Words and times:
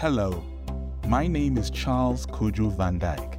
Hello, 0.00 0.44
my 1.06 1.26
name 1.26 1.56
is 1.56 1.70
Charles 1.70 2.26
Kojo 2.26 2.70
Vandyck. 2.70 3.38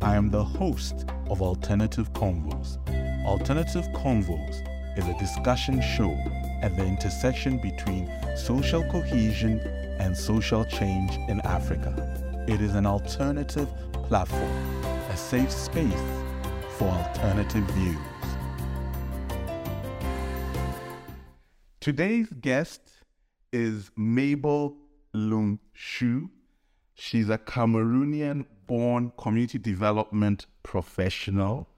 I 0.00 0.16
am 0.16 0.30
the 0.30 0.42
host 0.42 1.04
of 1.28 1.42
Alternative 1.42 2.10
Convos. 2.14 2.78
Alternative 3.26 3.84
Convos 3.88 4.66
is 4.96 5.06
a 5.06 5.18
discussion 5.18 5.82
show 5.82 6.10
at 6.62 6.74
the 6.78 6.82
intersection 6.86 7.60
between 7.60 8.10
social 8.38 8.82
cohesion 8.84 9.60
and 10.00 10.16
social 10.16 10.64
change 10.64 11.12
in 11.28 11.42
Africa. 11.42 11.92
It 12.48 12.62
is 12.62 12.74
an 12.74 12.86
alternative 12.86 13.68
platform, 13.92 14.82
a 15.10 15.14
safe 15.14 15.52
space 15.52 15.92
for 16.78 16.88
alternative 16.88 17.64
views. 17.72 17.98
Today's 21.82 22.28
guest 22.40 22.80
is 23.52 23.90
Mabel 23.94 24.87
Lum 25.12 25.60
Shu. 25.72 26.30
She's 26.94 27.28
a 27.28 27.38
Cameroonian 27.38 28.46
born 28.66 29.12
community 29.16 29.58
development 29.58 30.46
professional. 30.62 31.68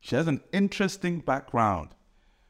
She 0.00 0.16
has 0.16 0.26
an 0.26 0.42
interesting 0.52 1.20
background, 1.20 1.90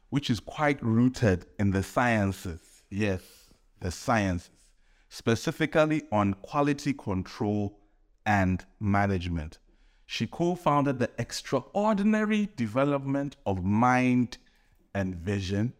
which 0.09 0.29
is 0.29 0.39
quite 0.39 0.81
rooted 0.83 1.45
in 1.59 1.71
the 1.71 1.83
sciences. 1.83 2.83
Yes, 2.89 3.21
the 3.79 3.91
sciences, 3.91 4.49
specifically 5.09 6.03
on 6.11 6.33
quality 6.35 6.93
control 6.93 7.79
and 8.25 8.65
management. 8.79 9.59
She 10.05 10.27
co 10.27 10.55
founded 10.55 10.99
the 10.99 11.11
extraordinary 11.17 12.49
development 12.55 13.37
of 13.45 13.63
mind 13.63 14.37
and 14.93 15.15
vision, 15.15 15.73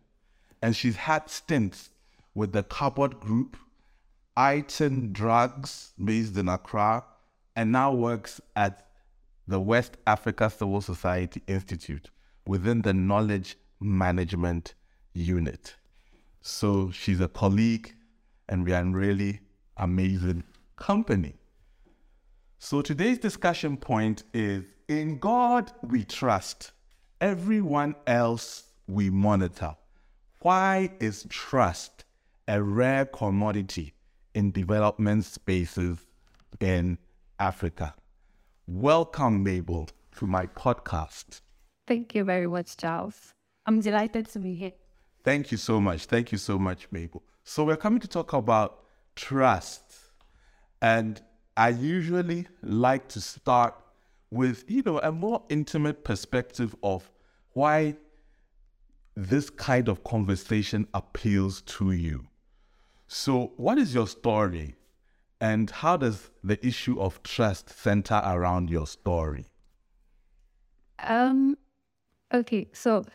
and 0.62 0.76
she's 0.76 0.96
had 0.96 1.30
stints 1.30 1.90
with 2.34 2.52
the 2.52 2.64
Carbot 2.64 3.20
Group, 3.20 3.58
Iton 4.38 5.14
Drugs, 5.14 5.94
based 6.04 6.36
in 6.36 6.50
Accra, 6.50 7.06
and 7.56 7.72
now 7.72 7.94
works 7.94 8.42
at 8.56 8.88
the 9.48 9.60
West 9.60 9.96
Africa 10.06 10.50
Civil 10.50 10.82
Society 10.82 11.42
Institute 11.48 12.10
within 12.46 12.82
the 12.82 12.94
Knowledge 12.94 13.58
Management 13.80 14.74
Unit. 15.14 15.76
So 16.42 16.92
she's 16.92 17.22
a 17.22 17.30
colleague, 17.30 17.96
and 18.50 18.66
we 18.66 18.74
are 18.74 18.82
in 18.82 18.94
really 18.94 19.40
amazing 19.78 20.44
company. 20.76 21.36
So 22.60 22.82
today's 22.82 23.20
discussion 23.20 23.78
point 23.78 24.24
is 24.34 24.66
In 24.88 25.18
God 25.18 25.72
we 25.82 26.04
trust, 26.04 26.72
everyone 27.22 27.96
else 28.06 28.66
we 28.88 29.10
monitor. 29.10 29.76
Why 30.42 30.92
is 31.00 31.26
trust 31.30 32.06
a 32.48 32.62
rare 32.62 33.06
commodity 33.06 33.95
in 34.36 34.52
development 34.52 35.26
spaces 35.26 36.06
in 36.60 37.00
Africa? 37.40 37.96
Welcome, 38.68 39.42
Mabel, 39.44 39.90
to 40.18 40.28
my 40.28 40.46
podcast. 40.46 41.42
Thank 41.88 42.14
you 42.14 42.24
very 42.24 42.48
much, 42.48 42.78
Charles. 42.78 43.34
I'm 43.66 43.80
delighted 43.80 44.28
to 44.30 44.40
be 44.40 44.54
here. 44.54 44.74
Thank 45.24 45.52
you 45.52 45.58
so 45.58 45.82
much. 45.82 46.06
Thank 46.06 46.32
you 46.32 46.38
so 46.38 46.60
much, 46.60 46.88
Mabel. 46.92 47.24
So, 47.44 47.64
we're 47.64 47.78
coming 47.78 48.00
to 48.02 48.08
talk 48.08 48.34
about 48.34 48.84
trust. 49.16 49.84
And 50.82 51.22
I 51.58 51.70
usually 51.70 52.48
like 52.62 53.08
to 53.10 53.22
start 53.22 53.74
with, 54.30 54.66
you 54.68 54.84
know, 54.86 55.00
a 55.00 55.12
more 55.12 55.44
intimate 55.50 56.04
perspective 56.04 56.76
of 56.84 57.10
why 57.54 57.96
this 59.16 59.50
kind 59.50 59.88
of 59.88 60.04
conversation 60.04 60.88
appeals 60.94 61.62
to 61.62 61.92
you. 61.92 62.28
So, 63.08 63.54
what 63.58 63.78
is 63.78 63.94
your 63.94 64.08
story? 64.08 64.76
And 65.40 65.70
how 65.70 65.98
does 65.98 66.32
the 66.44 66.66
issue 66.66 67.00
of 67.00 67.22
trust 67.24 67.70
center 67.70 68.22
around 68.24 68.70
your 68.70 68.88
story? 68.88 69.46
Um, 71.00 71.58
okay, 72.34 72.70
so, 72.74 73.06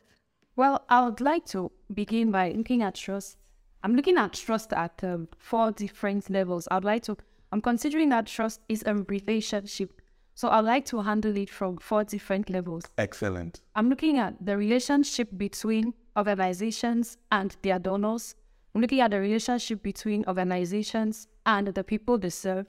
well, 0.54 0.84
I 0.88 1.04
would 1.04 1.20
like 1.20 1.46
to 1.46 1.72
begin 1.92 2.30
by 2.30 2.52
looking 2.52 2.82
at 2.82 2.94
trust. 2.94 3.36
I'm 3.82 3.96
looking 3.96 4.18
at 4.18 4.34
trust 4.34 4.72
at 4.72 5.02
um, 5.02 5.28
four 5.38 5.72
different 5.72 6.28
levels. 6.28 6.68
I'd 6.70 6.84
like 6.84 7.02
to, 7.04 7.16
I'm 7.50 7.62
considering 7.62 8.10
that 8.10 8.26
trust 8.26 8.60
is 8.68 8.84
a 8.86 8.94
relationship. 8.94 10.00
So 10.34 10.48
I'd 10.48 10.60
like 10.60 10.84
to 10.86 11.02
handle 11.02 11.36
it 11.36 11.50
from 11.50 11.78
four 11.78 12.04
different 12.04 12.50
levels. 12.50 12.84
Excellent. 12.98 13.60
I'm 13.74 13.88
looking 13.88 14.18
at 14.18 14.34
the 14.44 14.56
relationship 14.56 15.28
between 15.36 15.94
organizations 16.16 17.16
and 17.32 17.56
their 17.62 17.78
donors. 17.78 18.34
I'm 18.74 18.80
looking 18.80 19.00
at 19.00 19.10
the 19.10 19.20
relationship 19.20 19.82
between 19.82 20.24
organizations 20.26 21.26
and 21.44 21.68
the 21.68 21.82
people 21.82 22.18
they 22.18 22.30
serve. 22.30 22.66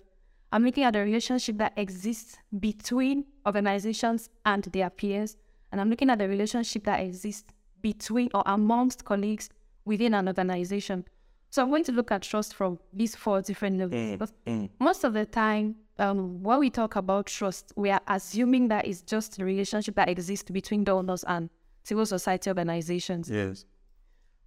I'm 0.52 0.66
looking 0.66 0.84
at 0.84 0.94
the 0.94 1.00
relationship 1.00 1.58
that 1.60 1.74
exists 1.78 2.38
between 2.60 3.26
organizations 3.46 4.30
and 4.46 4.64
their 4.64 4.90
peers. 4.90 5.38
And 5.72 5.80
I'm 5.80 5.90
looking 5.90 6.10
at 6.10 6.20
the 6.20 6.28
relationship 6.28 6.84
that 6.86 7.00
exists 7.00 7.54
between 7.82 8.30
or 8.34 8.44
amongst 8.46 9.06
colleagues 9.06 9.50
within 9.86 10.14
an 10.14 10.28
organization. 10.28 11.06
So 11.50 11.62
I'm 11.62 11.70
going 11.70 11.84
to 11.86 11.92
look 11.92 12.12
at 12.12 12.24
trust 12.24 12.56
from 12.56 12.80
these 12.94 13.16
four 13.16 13.42
different 13.42 13.78
levels. 13.78 14.12
Because 14.12 14.34
most 14.80 15.04
of 15.04 15.14
the 15.14 15.26
time, 15.26 15.76
um, 16.00 16.42
when 16.42 16.60
we 16.60 16.70
talk 16.70 16.96
about 16.96 17.28
trust, 17.28 17.74
we 17.76 17.92
are 17.92 18.02
assuming 18.08 18.70
that 18.70 18.88
it's 18.88 19.02
just 19.02 19.40
a 19.40 19.46
relationship 19.46 19.96
that 19.96 20.10
exists 20.10 20.50
between 20.50 20.84
donors 20.84 21.24
and 21.26 21.50
civil 21.84 22.06
society 22.06 22.50
organizations. 22.50 23.30
Yes. 23.30 23.66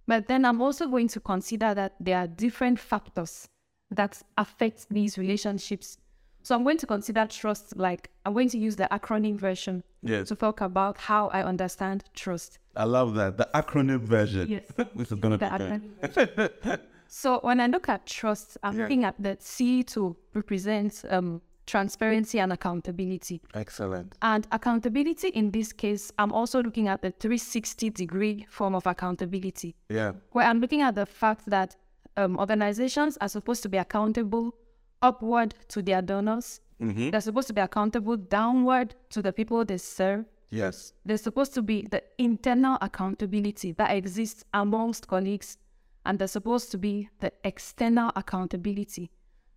But 0.07 0.27
then 0.27 0.45
I'm 0.45 0.61
also 0.61 0.87
going 0.87 1.07
to 1.09 1.19
consider 1.19 1.73
that 1.73 1.95
there 1.99 2.17
are 2.17 2.27
different 2.27 2.79
factors 2.79 3.47
that 3.91 4.21
affect 4.37 4.87
these 4.89 5.17
relationships. 5.17 5.97
So 6.43 6.53
I'm 6.55 6.63
going 6.63 6.77
to 6.77 6.85
consider 6.87 7.25
trust 7.25 7.75
like 7.75 8.11
I'm 8.25 8.33
going 8.33 8.49
to 8.49 8.57
use 8.59 8.75
the 8.75 8.87
acronym 8.91 9.37
version 9.39 9.83
Yes. 10.03 10.27
to 10.27 10.35
talk 10.35 10.61
about 10.61 10.97
how 10.99 11.29
I 11.29 11.41
understand 11.41 12.03
trust. 12.13 12.59
I 12.75 12.83
love 12.83 13.15
that. 13.15 13.37
The 13.37 13.49
acronym 13.55 14.01
version. 14.01 14.47
Yes. 14.49 14.71
this 14.95 15.11
is 15.11 15.19
going 15.19 15.37
to 15.39 15.81
The 16.09 16.37
be. 16.67 16.77
So 17.07 17.39
when 17.41 17.59
I 17.61 17.67
look 17.67 17.87
at 17.89 18.05
trust, 18.05 18.57
I'm 18.61 18.75
Yeah. 18.75 18.83
looking 18.83 19.03
at 19.05 19.15
the 19.21 19.37
C 19.39 19.83
to 19.83 20.15
represent 20.33 21.03
um, 21.09 21.41
transparency 21.65 22.39
and 22.39 22.53
accountability. 22.53 23.41
Excellent. 23.53 24.15
And 24.21 24.47
accountability 24.51 25.29
in 25.29 25.51
this 25.51 25.73
case, 25.73 26.11
I'm 26.17 26.31
also 26.31 26.61
looking 26.61 26.87
at 26.87 27.01
the 27.01 27.11
360 27.11 27.89
degree 27.91 28.45
form 28.49 28.75
of 28.75 28.85
accountability. 28.85 29.75
Yeah. 29.89 30.13
where 30.31 30.45
I'm 30.45 30.59
looking 30.59 30.81
at 30.81 30.95
the 30.95 31.05
fact 31.05 31.45
that 31.47 31.75
um, 32.17 32.37
organizations 32.37 33.17
are 33.19 33.29
supposed 33.29 33.63
to 33.63 33.69
be 33.69 33.77
accountable 33.77 34.55
upward 35.01 35.53
to 35.69 35.81
their 35.81 36.01
donors. 36.01 36.61
Mm-hmm. 36.81 37.09
They're 37.11 37.21
supposed 37.21 37.47
to 37.47 37.53
be 37.53 37.61
accountable 37.61 38.17
downward 38.17 38.95
to 39.09 39.21
the 39.21 39.31
people 39.31 39.63
they 39.65 39.77
serve. 39.77 40.25
Yes. 40.49 40.93
There's 41.05 41.21
supposed 41.21 41.53
to 41.55 41.61
be 41.61 41.87
the 41.89 42.03
internal 42.17 42.77
accountability 42.81 43.73
that 43.73 43.91
exists 43.91 44.43
amongst 44.53 45.07
colleagues, 45.07 45.57
and 46.05 46.19
there's 46.19 46.31
supposed 46.31 46.71
to 46.71 46.77
be 46.77 47.09
the 47.19 47.31
external 47.43 48.11
accountability 48.15 49.09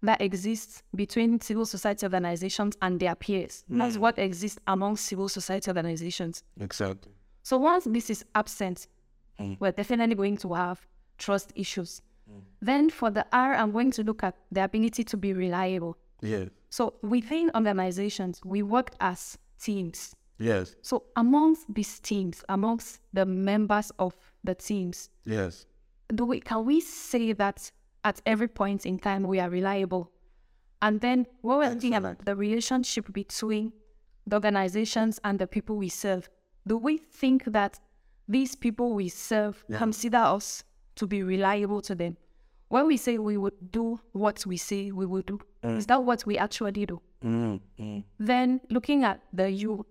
that 0.03 0.21
exists 0.21 0.83
between 0.95 1.41
civil 1.41 1.67
society 1.67 2.07
organizations 2.07 2.77
and 2.83 3.01
their 3.01 3.15
peers. 3.15 3.65
That's 3.69 3.99
what 3.99 4.19
exists 4.19 4.59
among 4.67 4.97
civil 4.97 5.29
society 5.29 5.69
organizations. 5.71 6.43
Exactly. 6.61 7.13
So 7.43 7.59
once 7.59 7.85
this 7.85 8.11
is 8.11 8.25
absent, 8.35 8.87
Mm. 9.41 9.57
we're 9.61 9.71
definitely 9.73 10.17
going 10.17 10.37
to 10.39 10.53
have 10.55 10.85
trust 11.17 11.53
issues. 11.55 12.03
Then 12.61 12.91
for 12.91 13.09
the 13.11 13.25
R, 13.33 13.55
I'm 13.55 13.71
going 13.73 13.93
to 13.93 14.03
look 14.03 14.23
at 14.25 14.35
the 14.51 14.65
ability 14.65 15.05
to 15.05 15.17
be 15.17 15.33
reliable. 15.33 15.97
Yes. 16.21 16.49
So 16.71 16.95
within 17.03 17.51
organizations, 17.55 18.41
we 18.45 18.63
work 18.63 18.91
as 19.01 19.39
teams. 19.61 20.15
Yes. 20.39 20.75
So 20.83 21.05
amongst 21.17 21.73
these 21.73 22.01
teams, 22.01 22.45
amongst 22.49 23.01
the 23.13 23.25
members 23.25 23.91
of 23.99 24.15
the 24.45 24.55
teams, 24.55 25.09
Yes. 25.25 25.67
do 26.15 26.25
we 26.27 26.41
can 26.41 26.65
we 26.65 26.81
say 26.81 27.33
that 27.35 27.71
at 28.05 28.21
every 28.27 28.49
point 28.49 28.87
in 28.87 28.99
time 28.99 29.25
we 29.25 29.41
are 29.41 29.51
reliable? 29.51 30.11
And 30.81 31.01
then 31.01 31.27
we're 31.43 31.69
looking 31.69 31.95
at 31.95 32.25
the 32.25 32.37
relationship 32.37 33.13
between 33.13 33.73
the 34.27 34.37
organizations 34.37 35.19
and 35.25 35.39
the 35.39 35.47
people 35.47 35.77
we 35.77 35.89
serve, 35.89 36.29
do 36.67 36.77
we 36.77 36.99
think 36.99 37.45
that 37.47 37.81
these 38.29 38.55
people 38.55 38.93
we 38.93 39.09
serve 39.09 39.65
consider 39.73 40.19
us 40.19 40.65
to 40.97 41.07
be 41.07 41.23
reliable 41.23 41.81
to 41.83 41.95
them? 41.95 42.17
When 42.69 42.87
we 42.87 42.99
say 42.99 43.17
we 43.17 43.39
would 43.39 43.73
do 43.73 43.99
what 44.13 44.45
we 44.45 44.59
say 44.59 44.93
we 44.93 45.07
would 45.07 45.27
do, 45.27 45.41
is 45.65 45.87
that 45.87 46.05
what 46.05 46.27
we 46.27 46.37
actually 46.37 46.87
do? 46.87 47.01
Mm-hmm. 47.25 48.01
Then 48.19 48.61
looking 48.69 49.05
at 49.05 49.23
the 49.33 49.51
you, 49.51 49.87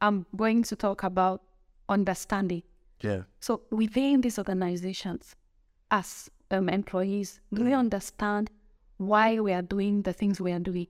I'm 0.00 0.24
going 0.36 0.62
to 0.64 0.76
talk 0.76 1.02
about 1.02 1.42
understanding. 1.88 2.62
Yeah. 3.00 3.22
So 3.40 3.62
within 3.70 4.20
these 4.20 4.38
organizations, 4.38 5.34
as 5.90 6.30
um, 6.50 6.68
employees, 6.68 7.40
do 7.52 7.64
we 7.64 7.72
understand 7.72 8.50
why 8.96 9.40
we 9.40 9.52
are 9.52 9.62
doing 9.62 10.02
the 10.02 10.12
things 10.12 10.40
we 10.40 10.52
are 10.52 10.58
doing? 10.58 10.86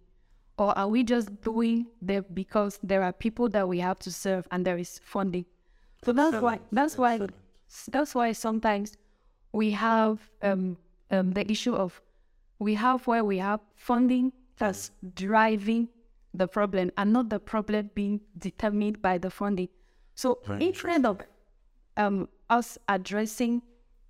Or 0.58 0.76
are 0.76 0.88
we 0.88 1.04
just 1.04 1.40
doing 1.40 1.86
them 2.02 2.24
because 2.34 2.78
there 2.82 3.02
are 3.02 3.12
people 3.12 3.48
that 3.50 3.66
we 3.66 3.78
have 3.78 3.98
to 4.00 4.10
serve 4.10 4.46
and 4.50 4.64
there 4.64 4.76
is 4.76 5.00
funding? 5.04 5.46
So 6.04 6.12
that's 6.12 6.36
why 6.40 6.60
that's 6.72 6.98
why 6.98 7.20
that's 7.88 8.14
why 8.14 8.32
sometimes 8.32 8.96
we 9.52 9.70
have 9.70 10.18
um, 10.42 10.76
um, 11.10 11.32
the 11.32 11.50
issue 11.50 11.74
of 11.74 12.00
we 12.58 12.74
have 12.74 13.06
where 13.06 13.24
we 13.24 13.38
have 13.38 13.60
funding 13.74 14.32
that's 14.58 14.90
driving 15.14 15.88
the 16.34 16.46
problem 16.46 16.90
and 16.96 17.12
not 17.12 17.28
the 17.28 17.40
problem 17.40 17.90
being 17.94 18.20
determined 18.38 19.00
by 19.00 19.18
the 19.18 19.30
funding. 19.30 19.68
So 20.14 20.38
Very 20.46 20.66
instead 20.66 21.06
of 21.06 21.20
um, 21.96 22.28
us 22.48 22.78
addressing 22.88 23.62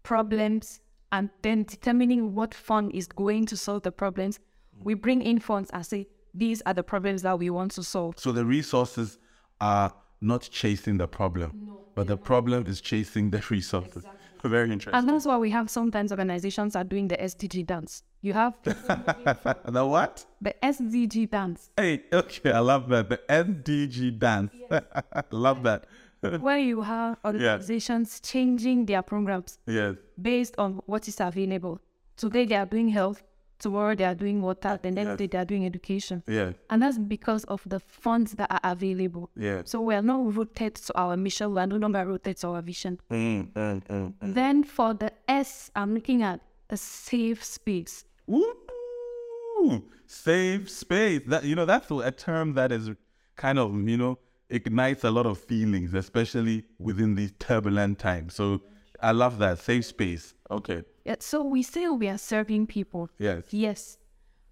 problems 0.03 0.81
and 1.13 1.31
then 1.43 1.65
determining 1.65 2.35
what 2.35 2.55
fund 2.55 2.93
is 2.93 3.07
going 3.07 3.47
to 3.47 3.57
solve 3.57 3.83
the 3.83 3.93
problems, 3.93 4.39
we 4.83 4.95
bring 4.95 5.23
in 5.23 5.39
funds 5.39 5.71
and 5.73 5.85
say, 5.85 6.07
these 6.33 6.63
are 6.67 6.75
the 6.75 6.83
problems 6.83 7.23
that 7.23 7.39
we 7.39 7.51
want 7.51 7.73
to 7.73 7.83
solve. 7.83 8.15
So 8.19 8.33
the 8.33 8.45
resources 8.45 9.19
are 9.61 9.93
not 10.21 10.49
chasing 10.51 10.99
the 10.99 11.09
problem, 11.09 11.77
but 11.95 12.07
the 12.07 12.17
problem 12.17 12.67
is 12.67 12.81
chasing 12.81 13.31
the 13.31 13.43
resources. 13.51 14.05
Very 14.43 14.73
interesting. 14.73 14.99
And 14.99 15.07
that's 15.09 15.27
why 15.27 15.37
we 15.37 15.51
have 15.51 15.69
sometimes 15.69 16.13
organizations 16.13 16.75
are 16.75 16.85
doing 16.85 17.09
the 17.09 17.17
SDG 17.17 17.67
dance. 17.67 18.03
You 18.23 18.33
have 18.33 18.55
the 18.63 19.87
what? 19.87 20.25
the 20.41 20.55
SDG 20.63 21.31
dance, 21.31 21.71
Hey, 21.77 22.05
okay, 22.13 22.53
I 22.53 22.61
love 22.61 22.89
that. 22.89 23.11
The 23.11 23.21
SDG 23.29 24.19
dance. 24.19 24.53
love 25.31 25.63
that. 25.65 25.87
where 26.41 26.59
you 26.59 26.83
have 26.83 27.19
organizations 27.25 28.21
changing 28.21 28.87
their 28.87 29.03
programs 29.03 29.59
yes. 29.67 29.95
based 30.21 30.55
on 30.59 30.81
what 30.87 31.09
is 31.09 31.21
available. 31.21 31.81
Today 32.17 32.45
they 32.45 32.57
are 32.57 32.67
doing 32.67 32.89
health, 32.89 33.23
tomorrow 33.59 33.95
they 33.95 34.05
are 34.05 34.15
doing 34.15 34.43
water, 34.43 34.79
the 34.83 34.91
next 34.91 35.09
Yes. 35.09 35.19
day 35.19 35.27
they 35.29 35.39
are 35.39 35.45
doing 35.45 35.65
education. 35.65 36.23
Yeah. 36.27 36.53
And 36.69 36.83
that's 36.83 36.99
because 36.99 37.45
of 37.45 37.63
the 37.67 37.81
funds 37.81 38.33
that 38.33 38.51
are 38.51 38.61
available. 38.73 39.31
Yeah. 39.37 39.63
So 39.65 39.81
we 39.81 39.95
are 39.95 40.03
not 40.03 40.35
rooted 40.35 40.75
to 40.75 40.99
our 40.99 41.17
mission, 41.17 41.55
we 41.55 41.61
are 41.61 41.67
no 41.67 41.77
longer 41.77 42.05
rooted 42.05 42.37
to 42.39 42.49
our 42.49 42.63
vision. 42.63 43.01
Mm, 43.11 43.53
mm, 43.53 43.83
mm, 43.87 44.15
mm. 44.15 44.35
Then 44.35 44.65
for 44.65 44.93
the 44.95 45.13
S, 45.29 45.71
I'm 45.75 45.95
looking 45.95 46.23
at 46.23 46.41
a 46.69 46.77
safe 46.77 47.43
space. 47.43 48.05
Ooh, 48.31 49.83
safe 50.07 50.71
space. 50.71 51.23
That 51.27 51.45
you 51.45 51.55
know, 51.55 51.65
that's 51.65 51.91
a 51.91 52.11
term 52.11 52.55
that 52.55 52.73
is 52.73 52.91
kind 53.37 53.59
of 53.59 53.73
you 53.89 53.97
know 53.97 54.19
ignites 54.51 55.05
a 55.05 55.11
lot 55.11 55.27
of 55.27 55.39
feelings, 55.39 55.95
especially 55.95 56.65
within 56.79 57.15
these 57.15 57.33
turbulent 57.39 57.99
times. 57.99 58.35
So 58.35 58.63
I 59.01 59.13
love 59.13 59.39
that 59.39 59.59
safe 59.59 59.87
space. 59.87 60.35
Okay. 60.51 60.83
Yeah, 61.05 61.17
so 61.21 61.43
we 61.43 61.63
say 61.63 61.89
we 61.89 62.09
are 62.09 62.19
serving 62.19 62.67
people. 62.67 63.09
Yes. 63.19 63.45
Yes. 63.51 63.99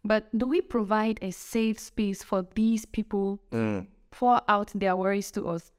But 0.05 0.27
do 0.37 0.47
we 0.47 0.61
provide 0.61 1.19
a 1.23 1.31
safe 1.33 1.79
space 1.79 2.23
for 2.23 2.47
these 2.55 2.85
people 2.87 3.41
Mm. 3.53 3.87
pour 4.11 4.41
out 4.49 4.73
their 4.75 4.97
worries 4.97 5.31
to 5.33 5.49
us? 5.49 5.73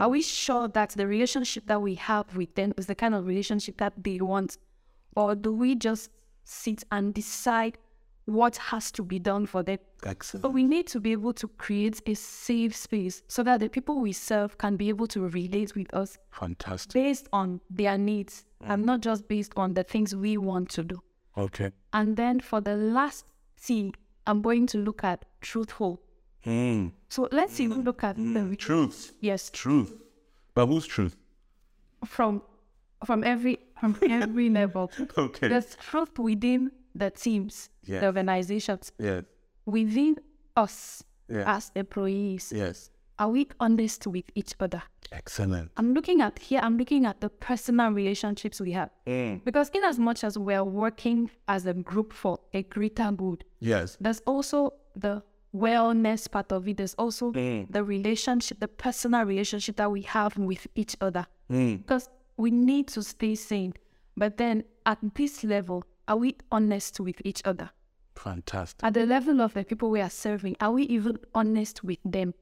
Are 0.00 0.08
we 0.08 0.22
sure 0.22 0.66
that 0.68 0.90
the 0.90 1.06
relationship 1.06 1.66
that 1.66 1.80
we 1.80 1.94
have 1.96 2.34
with 2.34 2.54
them 2.56 2.72
is 2.76 2.86
the 2.86 2.94
kind 2.94 3.14
of 3.14 3.26
relationship 3.26 3.76
that 3.76 3.92
they 4.02 4.18
want? 4.20 4.58
Or 5.14 5.34
do 5.36 5.52
we 5.52 5.74
just 5.76 6.10
sit 6.44 6.82
and 6.90 7.14
decide 7.14 7.78
what 8.26 8.56
has 8.56 8.90
to 8.92 9.02
be 9.02 9.18
done 9.18 9.46
for 9.46 9.62
them? 9.62 9.78
Excellent. 10.04 10.42
But 10.42 10.52
we 10.52 10.64
need 10.64 10.86
to 10.88 11.00
be 11.00 11.12
able 11.12 11.32
to 11.34 11.48
create 11.48 12.00
a 12.06 12.14
safe 12.14 12.74
space 12.76 13.22
so 13.28 13.42
that 13.44 13.60
the 13.60 13.68
people 13.68 14.00
we 14.00 14.12
serve 14.12 14.58
can 14.58 14.76
be 14.76 14.88
able 14.88 15.06
to 15.08 15.28
relate 15.28 15.74
with 15.74 15.92
us 15.94 16.18
Fantastic. 16.30 16.92
based 16.92 17.28
on 17.32 17.60
their 17.70 17.96
needs 17.96 18.44
and 18.62 18.84
not 18.84 19.00
just 19.00 19.28
based 19.28 19.52
on 19.56 19.74
the 19.74 19.84
things 19.84 20.14
we 20.14 20.36
want 20.36 20.68
to 20.70 20.82
do. 20.82 21.00
Okay. 21.38 21.70
And 21.92 22.16
then 22.16 22.40
for 22.40 22.60
the 22.60 22.74
last 22.76 23.24
C, 23.56 23.92
I'm 24.26 24.42
going 24.42 24.66
to 24.68 24.78
look 24.78 25.04
at 25.04 25.24
truthful. 25.40 26.00
Mm. 26.44 26.92
So 27.08 27.28
let's 27.32 27.60
even 27.60 27.82
look 27.82 28.02
at 28.02 28.16
the 28.16 28.56
Truth. 28.56 29.12
yes 29.20 29.50
Truth. 29.50 29.94
But 30.54 30.66
whose 30.66 30.86
truth? 30.86 31.16
from 32.04 32.42
from 33.04 33.24
every 33.24 33.58
from 33.80 33.96
every 34.08 34.48
level. 34.60 34.90
Okay. 35.16 35.48
There's 35.48 35.76
truth 35.76 36.18
within 36.18 36.70
the 36.98 37.10
teams, 37.10 37.70
Yes. 37.84 38.00
the 38.00 38.06
organizations, 38.06 38.92
Yes. 38.98 39.24
within 39.66 40.16
us 40.56 41.04
Yeah. 41.28 41.44
as 41.56 41.70
employees. 41.74 42.52
Yes. 42.54 42.90
Are 43.18 43.30
we 43.30 43.48
honest 43.60 44.06
with 44.06 44.26
each 44.34 44.54
other? 44.60 44.82
Excellent. 45.10 45.70
I'm 45.76 45.94
looking 45.94 46.20
at 46.20 46.38
here, 46.38 46.60
I'm 46.62 46.76
looking 46.76 47.06
at 47.06 47.20
the 47.20 47.30
personal 47.30 47.90
relationships 47.92 48.60
we 48.60 48.72
have. 48.72 48.90
Mm. 49.06 49.42
Because 49.44 49.70
in 49.70 49.84
as 49.84 49.98
much 49.98 50.22
as 50.24 50.36
we're 50.38 50.64
working 50.64 51.30
as 51.48 51.64
a 51.66 51.72
group 51.74 52.12
for 52.12 52.38
a 52.52 52.62
greater 52.64 53.10
good, 53.12 53.44
Yes. 53.60 53.96
there's 54.00 54.20
also 54.26 54.74
the 54.94 55.22
wellness 55.54 56.30
part 56.30 56.52
of 56.52 56.68
it. 56.68 56.76
There's 56.76 56.94
also 56.94 57.32
Mm. 57.32 57.66
the 57.72 57.82
relationship, 57.84 58.60
the 58.60 58.68
personal 58.68 59.24
relationship 59.24 59.76
that 59.76 59.90
we 59.90 60.02
have 60.02 60.36
with 60.36 60.66
each 60.74 60.96
other. 61.00 61.26
Mm. 61.50 61.78
Because 61.78 62.10
we 62.36 62.50
need 62.50 62.88
to 62.88 63.02
stay 63.02 63.34
sane. 63.34 63.72
But 64.16 64.36
then 64.36 64.64
at 64.84 64.98
this 65.14 65.42
level, 65.44 65.84
are 66.08 66.16
we 66.16 66.36
honest 66.50 67.00
with 67.00 67.20
each 67.24 67.42
other? 67.44 67.70
Fantastic. 68.14 68.84
At 68.84 68.94
the 68.94 69.06
level 69.06 69.40
of 69.40 69.54
the 69.54 69.64
people 69.64 69.90
we 69.90 70.00
are 70.00 70.10
serving, 70.10 70.56
are 70.60 70.72
we 70.72 70.84
even 70.84 71.18
honest 71.34 71.84
with 71.84 71.98
them? 72.04 72.34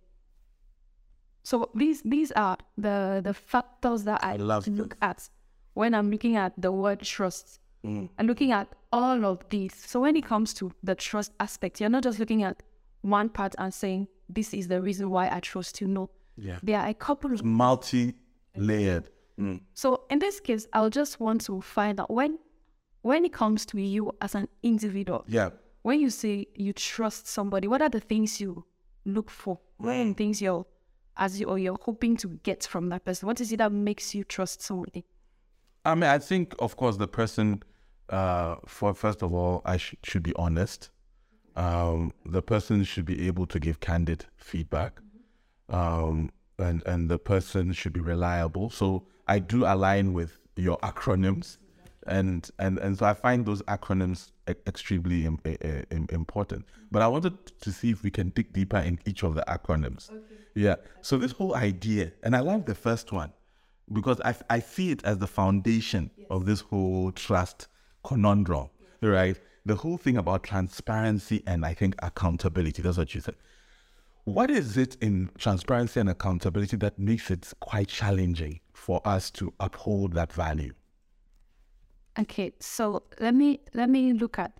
So 1.43 1.71
these 1.75 2.01
these 2.03 2.33
are 2.33 2.57
the 2.79 3.21
the 3.23 3.35
factors 3.35 4.05
that 4.05 4.25
I, 4.25 4.37
love 4.37 4.67
look 4.67 4.97
at 5.03 5.29
when 5.75 5.95
I'm 5.95 6.11
looking 6.11 6.37
at 6.37 6.53
the 6.57 6.73
word 6.73 7.01
trust. 7.01 7.61
Mm. 7.85 8.09
And 8.17 8.27
looking 8.27 8.51
at 8.51 8.69
all 8.93 9.27
of 9.27 9.45
these. 9.51 9.75
So 9.75 10.01
when 10.01 10.17
it 10.17 10.25
comes 10.25 10.55
to 10.55 10.73
the 10.83 10.95
trust 10.95 11.33
aspect, 11.39 11.83
you're 11.83 11.91
not 11.91 12.03
just 12.03 12.19
looking 12.19 12.43
at 12.43 12.63
one 13.03 13.29
part 13.29 13.55
and 13.59 13.75
saying, 13.75 14.09
This 14.27 14.55
is 14.55 14.69
the 14.69 14.81
reason 14.81 15.11
why 15.11 15.29
I 15.31 15.41
trust 15.41 15.83
you. 15.83 15.87
No. 15.87 16.09
Yeah. 16.39 16.59
There 16.63 16.81
are 16.81 16.89
a 16.89 16.95
couple 16.95 17.35
of 17.35 17.45
Multi-layered. 17.45 19.11
Mm. 19.39 19.61
so 19.75 20.05
in 20.11 20.21
this 20.21 20.39
case, 20.39 20.67
I'll 20.73 20.91
just 20.91 21.19
want 21.19 21.41
to 21.47 21.61
find 21.61 21.99
out 21.99 22.09
when 22.09 22.39
when 23.05 23.23
it 23.27 23.33
comes 23.35 23.67
to 23.67 23.79
you 23.79 24.11
as 24.23 24.35
an 24.35 24.49
individual, 24.63 25.25
Yeah. 25.29 25.51
when 25.83 26.01
you 26.01 26.09
say 26.09 26.47
you 26.55 26.73
trust 26.73 27.27
somebody, 27.29 27.69
what 27.69 27.83
are 27.83 27.91
the 27.91 28.01
things 28.01 28.41
you 28.41 28.65
look 29.05 29.31
for? 29.31 29.61
What 29.77 29.95
are 29.95 30.05
the 30.05 30.15
things 30.15 30.41
you're 30.41 30.65
as 31.19 31.39
you 31.39 31.47
or 31.47 31.59
you're 31.59 31.77
hoping 31.83 32.17
to 32.17 32.29
get 32.43 32.65
from 32.67 32.89
that 32.89 33.05
person? 33.05 33.27
What 33.27 33.41
is 33.43 33.53
it 33.53 33.59
that 33.59 33.71
makes 33.73 34.15
you 34.15 34.25
trust 34.25 34.63
somebody? 34.63 35.05
I 35.85 35.95
mean, 35.95 36.05
I 36.05 36.19
think, 36.19 36.55
of 36.59 36.77
course, 36.79 36.97
the 36.97 37.07
person, 37.07 37.63
uh, 38.09 38.57
for 38.67 38.95
first 38.95 39.23
of 39.23 39.35
all, 39.35 39.61
I 39.67 39.77
sh- 39.77 39.97
should 40.03 40.23
be 40.23 40.33
honest. 40.37 40.89
Um, 41.57 42.11
the 42.25 42.41
person 42.43 42.85
should 42.85 43.05
be 43.05 43.27
able 43.27 43.47
to 43.49 43.61
give 43.61 43.81
candid 43.81 44.25
feedback, 44.39 44.99
um, 45.69 46.31
and 46.59 46.83
and 46.87 47.11
the 47.11 47.19
person 47.19 47.73
should 47.75 47.93
be 47.93 48.01
reliable. 48.01 48.71
So 48.71 49.07
I 49.29 49.39
do 49.41 49.65
align 49.67 50.15
with 50.15 50.41
your 50.57 50.79
acronyms, 50.79 51.59
and 52.07 52.51
and 52.59 52.79
and 52.79 52.99
so 52.99 53.07
I 53.07 53.15
find 53.15 53.45
those 53.47 53.63
acronyms 53.63 54.31
e- 54.49 54.55
extremely 54.67 55.27
im- 55.27 55.41
im- 55.45 56.07
important. 56.11 56.65
But 56.91 57.03
I 57.03 57.09
wanted 57.09 57.35
to 57.61 57.73
see 57.73 57.91
if 57.91 58.03
we 58.03 58.11
can 58.11 58.31
dig 58.31 58.53
deeper 58.53 58.79
in 58.79 58.99
each 59.07 59.23
of 59.23 59.35
the 59.35 59.45
acronyms. 59.49 60.11
Yeah. 60.55 60.77
So 61.01 61.19
this 61.19 61.33
whole 61.33 61.55
idea, 61.57 62.13
and 62.23 62.37
I 62.37 62.41
like 62.41 62.67
the 62.67 62.75
first 62.75 63.13
one 63.13 63.33
because 63.93 64.21
I, 64.25 64.35
I 64.49 64.61
see 64.61 64.91
it 64.91 65.05
as 65.05 65.19
the 65.19 65.27
foundation 65.27 66.11
of 66.31 66.47
this 66.47 66.61
whole 66.61 67.13
trust 67.13 67.69
conundrum, 68.05 68.69
right? 69.03 69.39
The 69.67 69.77
whole 69.77 69.97
thing 69.99 70.17
about 70.17 70.45
transparency 70.45 71.43
and 71.47 71.65
I 71.65 71.75
think 71.75 71.95
accountability. 72.03 72.83
That's 72.83 72.99
what 72.99 73.15
you 73.15 73.21
said. 73.21 73.35
What 74.25 74.51
is 74.51 74.77
it 74.77 74.97
in 75.01 75.31
transparency 75.39 76.01
and 76.01 76.09
accountability 76.09 76.77
that 76.79 76.99
makes 76.99 77.31
it 77.31 77.53
quite 77.61 77.89
challenging 77.89 78.61
for 78.73 79.01
us 79.05 79.31
to 79.33 79.53
uphold 79.61 80.15
that 80.15 80.33
value? 80.33 80.73
Okay, 82.19 82.53
so 82.61 83.03
let 83.21 83.35
me 83.35 83.61
let 83.75 83.91
me 83.91 84.13
look 84.13 84.39
at 84.39 84.53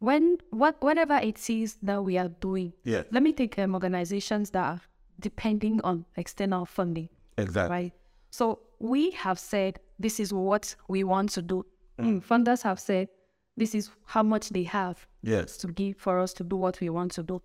when 0.00 0.38
what 0.50 0.76
whatever 0.82 1.16
it 1.22 1.48
is 1.48 1.76
that 1.82 2.02
we 2.02 2.18
are 2.18 2.28
doing. 2.28 2.72
Yeah. 2.84 3.02
Let 3.12 3.22
me 3.22 3.32
take 3.32 3.58
um, 3.58 3.74
organizations 3.74 4.50
that 4.50 4.64
are 4.64 4.80
depending 5.20 5.80
on 5.82 6.04
external 6.16 6.64
funding, 6.66 7.08
Exactly. 7.38 7.70
right? 7.76 7.92
So 8.30 8.60
we 8.78 9.10
have 9.12 9.38
said 9.38 9.78
this 9.98 10.18
is 10.18 10.32
what 10.32 10.74
we 10.88 11.04
want 11.04 11.30
to 11.30 11.42
do. 11.42 11.64
Mm, 11.98 12.24
Funders 12.24 12.62
have 12.62 12.80
said 12.80 13.08
this 13.56 13.74
is 13.74 13.90
how 14.06 14.22
much 14.22 14.48
they 14.48 14.62
have 14.64 15.06
Yes. 15.22 15.56
to 15.58 15.68
give 15.68 15.96
for 15.98 16.18
us 16.18 16.32
to 16.34 16.44
do 16.44 16.56
what 16.56 16.80
we 16.80 16.88
want 16.88 17.12
to 17.12 17.22
do. 17.22 17.42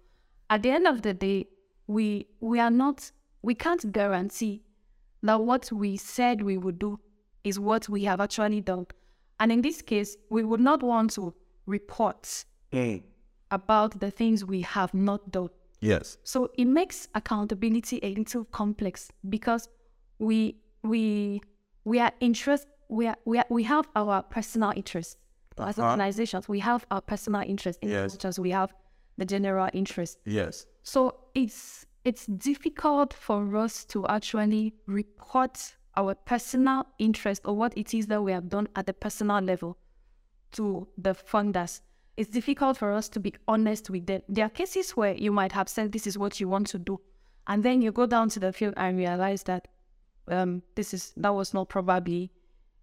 At 0.49 0.63
the 0.63 0.69
end 0.71 0.87
of 0.87 1.01
the 1.01 1.13
day, 1.13 1.47
we 1.87 2.27
we 2.39 2.59
are 2.59 2.71
not 2.71 3.11
we 3.43 3.53
can't 3.53 3.91
guarantee 3.91 4.63
that 5.21 5.39
what 5.41 5.71
we 5.71 5.97
said 5.97 6.41
we 6.41 6.57
would 6.57 6.79
do 6.79 6.99
is 7.43 7.59
what 7.59 7.87
we 7.89 8.05
have 8.05 8.19
actually 8.21 8.61
done. 8.61 8.87
And 9.39 9.51
in 9.51 9.61
this 9.61 9.81
case, 9.81 10.17
we 10.29 10.43
would 10.43 10.59
not 10.61 10.81
want 10.83 11.11
to 11.15 11.33
report 11.65 12.45
about 13.51 13.99
the 13.99 14.11
things 14.11 14.43
we 14.45 14.61
have 14.61 14.93
not 14.93 15.31
done. 15.31 15.49
Yes. 15.81 16.17
So 16.23 16.49
it 16.57 16.65
makes 16.65 17.07
accountability 17.15 17.99
a 18.03 18.13
little 18.15 18.45
complex 18.45 19.11
because 19.29 19.69
we 20.19 20.55
we 20.83 21.41
we 21.83 21.99
are 21.99 22.11
interest 22.19 22.67
we 22.89 23.07
are, 23.07 23.17
we 23.25 23.39
are, 23.39 23.45
we 23.49 23.63
have 23.63 23.87
our 23.95 24.21
personal 24.23 24.71
interest 24.75 25.17
as 25.57 25.79
Uh-huh. 25.79 25.89
organizations. 25.89 26.47
We 26.47 26.59
have 26.59 26.85
our 26.91 27.01
personal 27.01 27.41
interest 27.41 27.79
in 27.81 27.89
Yes. 27.89 28.15
as 28.15 28.25
as 28.25 28.39
we 28.39 28.51
have 28.51 28.73
the 29.17 29.25
general 29.25 29.69
interest. 29.73 30.19
Yes. 30.25 30.65
So 30.83 31.15
it's 31.33 31.85
it's 32.03 32.25
difficult 32.27 33.13
for 33.13 33.55
us 33.57 33.85
to 33.85 34.05
actually 34.07 34.73
report 34.87 35.75
our 35.97 36.15
personal 36.15 36.85
interest 36.99 37.41
or 37.45 37.55
what 37.55 37.77
it 37.77 37.93
is 37.93 38.07
that 38.07 38.21
we 38.21 38.31
have 38.31 38.49
done 38.49 38.67
at 38.75 38.85
the 38.85 38.93
personal 38.93 39.41
level 39.41 39.77
to 40.51 40.87
the 40.97 41.13
funders 41.13 41.81
it's 42.17 42.29
difficult 42.29 42.77
for 42.77 42.93
us 42.93 43.09
to 43.09 43.19
be 43.19 43.33
honest 43.47 43.89
with 43.89 44.05
them. 44.05 44.21
There 44.29 44.45
are 44.45 44.49
cases 44.49 44.91
where 44.91 45.13
you 45.13 45.31
might 45.31 45.51
have 45.51 45.67
said 45.67 45.91
this 45.91 46.07
is 46.07 46.17
what 46.17 46.39
you 46.39 46.47
want 46.47 46.67
to 46.67 46.79
do, 46.79 46.99
and 47.47 47.63
then 47.63 47.81
you 47.81 47.91
go 47.91 48.05
down 48.05 48.29
to 48.29 48.39
the 48.39 48.53
field 48.53 48.73
and 48.77 48.97
realize 48.97 49.43
that 49.43 49.67
um, 50.27 50.63
this 50.75 50.93
is 50.93 51.13
that 51.17 51.33
was 51.33 51.53
not 51.53 51.69
probably 51.69 52.31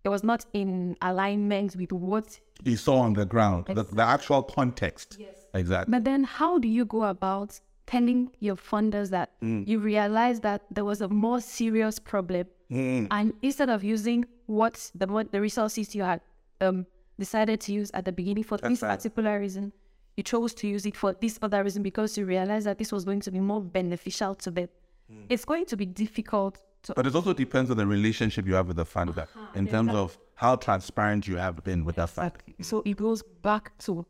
it 0.04 0.09
was 0.09 0.25
not 0.25 0.45
in 0.52 0.97
alignment 1.00 1.76
with 1.76 1.92
what 1.92 2.40
You 2.64 2.76
saw 2.76 2.99
on 2.99 3.14
the 3.14 3.25
ground, 3.25 3.66
the, 3.66 3.85
the 3.85 4.02
actual 4.02 4.42
context. 4.42 5.16
Yes. 5.19 5.37
Exactly. 5.54 5.92
But 5.92 6.04
then, 6.04 6.25
how 6.25 6.59
do 6.59 6.69
you 6.69 6.85
go 6.85 7.04
about 7.04 7.61
telling 7.87 8.31
your 8.40 8.57
funders 8.57 9.11
that 9.11 9.33
you 9.40 9.78
realize 9.78 10.40
that 10.40 10.62
there 10.71 10.85
was 10.85 11.00
a 11.02 11.09
more 11.09 11.40
serious 11.40 11.99
problem, 11.99 12.47
Mm-hmm. 12.73 13.07
and 13.11 13.35
instead 13.43 13.69
of 13.69 13.85
using 13.85 14.25
what 14.47 14.91
the 14.95 15.07
what 15.07 15.31
the 15.31 15.41
resources 15.41 15.95
you 15.95 16.05
had 16.05 16.21
um, 16.61 16.87
decided 17.19 17.61
to 17.62 17.73
use 17.73 17.91
at 17.93 18.05
the 18.05 18.12
beginning 18.12 18.45
for 18.45 18.57
this 18.57 18.81
right. 18.81 18.97
particular 18.97 19.38
reason, 19.38 19.73
you 20.17 20.23
chose 20.23 20.55
to 20.55 20.67
use 20.67 20.87
it 20.87 20.97
for 20.97 21.14
this 21.21 21.38
other 21.43 21.62
reason 21.62 21.83
because 21.83 22.17
you 22.17 22.25
realized 22.25 22.67
that 22.67 22.79
this 22.79 22.91
was 22.91 23.05
going 23.05 23.21
to 23.21 23.31
be 23.31 23.41
more 23.41 23.61
beneficial 23.61 24.35
to 24.37 24.50
them. 24.50 24.69
Mm. 25.12 25.26
It's 25.29 25.45
going 25.45 25.67
to 25.67 25.76
be 25.76 25.85
difficult 25.85 26.62
to 26.85 26.95
But 26.95 27.07
it 27.07 27.14
also 27.14 27.33
depends 27.33 27.71
on 27.71 27.76
the 27.76 27.87
relationship 27.87 28.47
you 28.47 28.55
have 28.55 28.69
with 28.69 28.76
the 28.76 28.87
funder 28.87 29.26
in 29.55 29.67
terms 29.67 29.93
of 29.93 30.19
how 30.35 30.57
transparent 30.57 31.29
you 31.29 31.37
have 31.37 31.62
been 31.62 31.85
with 31.85 31.97
that 31.97 32.11
fund, 32.11 32.33
so 32.62 32.83
it 32.85 32.97
goes 32.97 33.23
back 33.43 33.76
to 33.79 34.05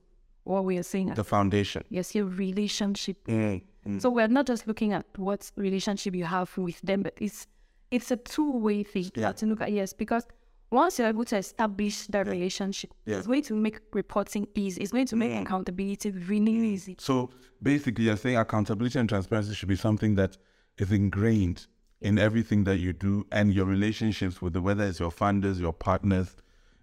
what 0.44 0.64
we 0.64 0.78
are 0.78 0.82
saying. 0.82 1.12
the 1.14 1.24
foundation. 1.24 1.84
yes, 1.88 2.14
your 2.14 2.26
relationship 2.26 3.16
mm, 3.26 3.62
mm. 3.86 4.00
So 4.00 4.10
we're 4.10 4.28
not 4.28 4.46
just 4.46 4.66
looking 4.66 4.92
at 4.92 5.06
what 5.16 5.50
relationship 5.56 6.14
you 6.14 6.24
have 6.24 6.56
with 6.56 6.80
them, 6.80 7.02
but 7.02 7.14
it's 7.20 7.46
it's 7.92 8.10
a 8.10 8.16
two-way 8.16 8.82
thing 8.82 9.10
have 9.16 9.36
to 9.36 9.46
look 9.46 9.60
at. 9.60 9.70
Yes, 9.70 9.92
because 9.92 10.26
once 10.70 10.98
you're 10.98 11.08
able 11.08 11.24
to 11.26 11.36
establish 11.36 12.06
that 12.08 12.26
relationship, 12.26 12.90
Yeah. 13.06 13.18
it's 13.18 13.26
going 13.26 13.42
to 13.42 13.54
make 13.54 13.80
reporting 13.92 14.48
easy. 14.54 14.80
It's 14.82 14.90
going 14.92 15.06
to 15.06 15.16
make 15.16 15.32
accountability 15.38 16.10
really 16.10 16.52
easy. 16.52 16.96
So 16.98 17.30
basically, 17.62 18.04
you're 18.06 18.16
saying 18.16 18.38
accountability 18.38 18.98
and 18.98 19.08
transparency 19.08 19.54
should 19.54 19.68
be 19.68 19.76
something 19.76 20.14
that 20.16 20.38
is 20.78 20.90
ingrained 20.90 21.66
in 22.00 22.18
everything 22.18 22.64
that 22.64 22.78
you 22.78 22.92
do 22.92 23.26
and 23.30 23.52
your 23.52 23.66
relationships 23.66 24.40
with 24.42 24.54
the, 24.54 24.62
whether 24.62 24.84
it's 24.84 24.98
your 24.98 25.10
funders, 25.12 25.60
your 25.60 25.74
partners. 25.74 26.34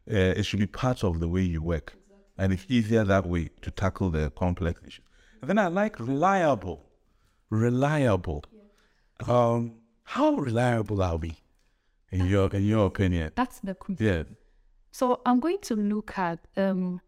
Uh, 0.10 0.16
it 0.40 0.44
should 0.44 0.60
be 0.60 0.68
part 0.68 1.04
of 1.04 1.20
the 1.20 1.28
way 1.28 1.42
you 1.42 1.62
work. 1.62 1.96
And 2.38 2.54
it's 2.54 2.66
easier 2.70 3.04
that 3.04 3.26
way 3.26 3.50
to 3.64 3.72
tackle 3.72 4.12
the 4.12 4.30
complex 4.32 4.80
issues. 4.88 5.06
And 5.42 5.50
then 5.50 5.58
I 5.58 5.68
like 5.68 6.00
reliable. 6.00 6.86
Reliable. 7.50 8.44
Um, 9.28 9.74
how 10.10 10.34
reliable 10.34 11.04
are 11.04 11.18
we, 11.18 11.38
in 12.12 12.26
your 12.26 12.50
in 12.56 12.66
your 12.66 12.88
opinion? 12.88 13.32
That's 13.36 13.60
the 13.60 13.76
key. 13.76 13.96
Yeah. 14.00 14.24
So 14.92 15.22
I'm 15.26 15.40
going 15.40 15.60
to 15.62 15.76
look 15.76 16.18
at 16.18 16.40
um 16.58 17.00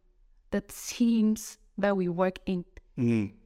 the 0.51 0.61
teams 0.61 1.57
that 1.79 1.97
we 1.97 2.07
work 2.09 2.37
in. 2.45 2.63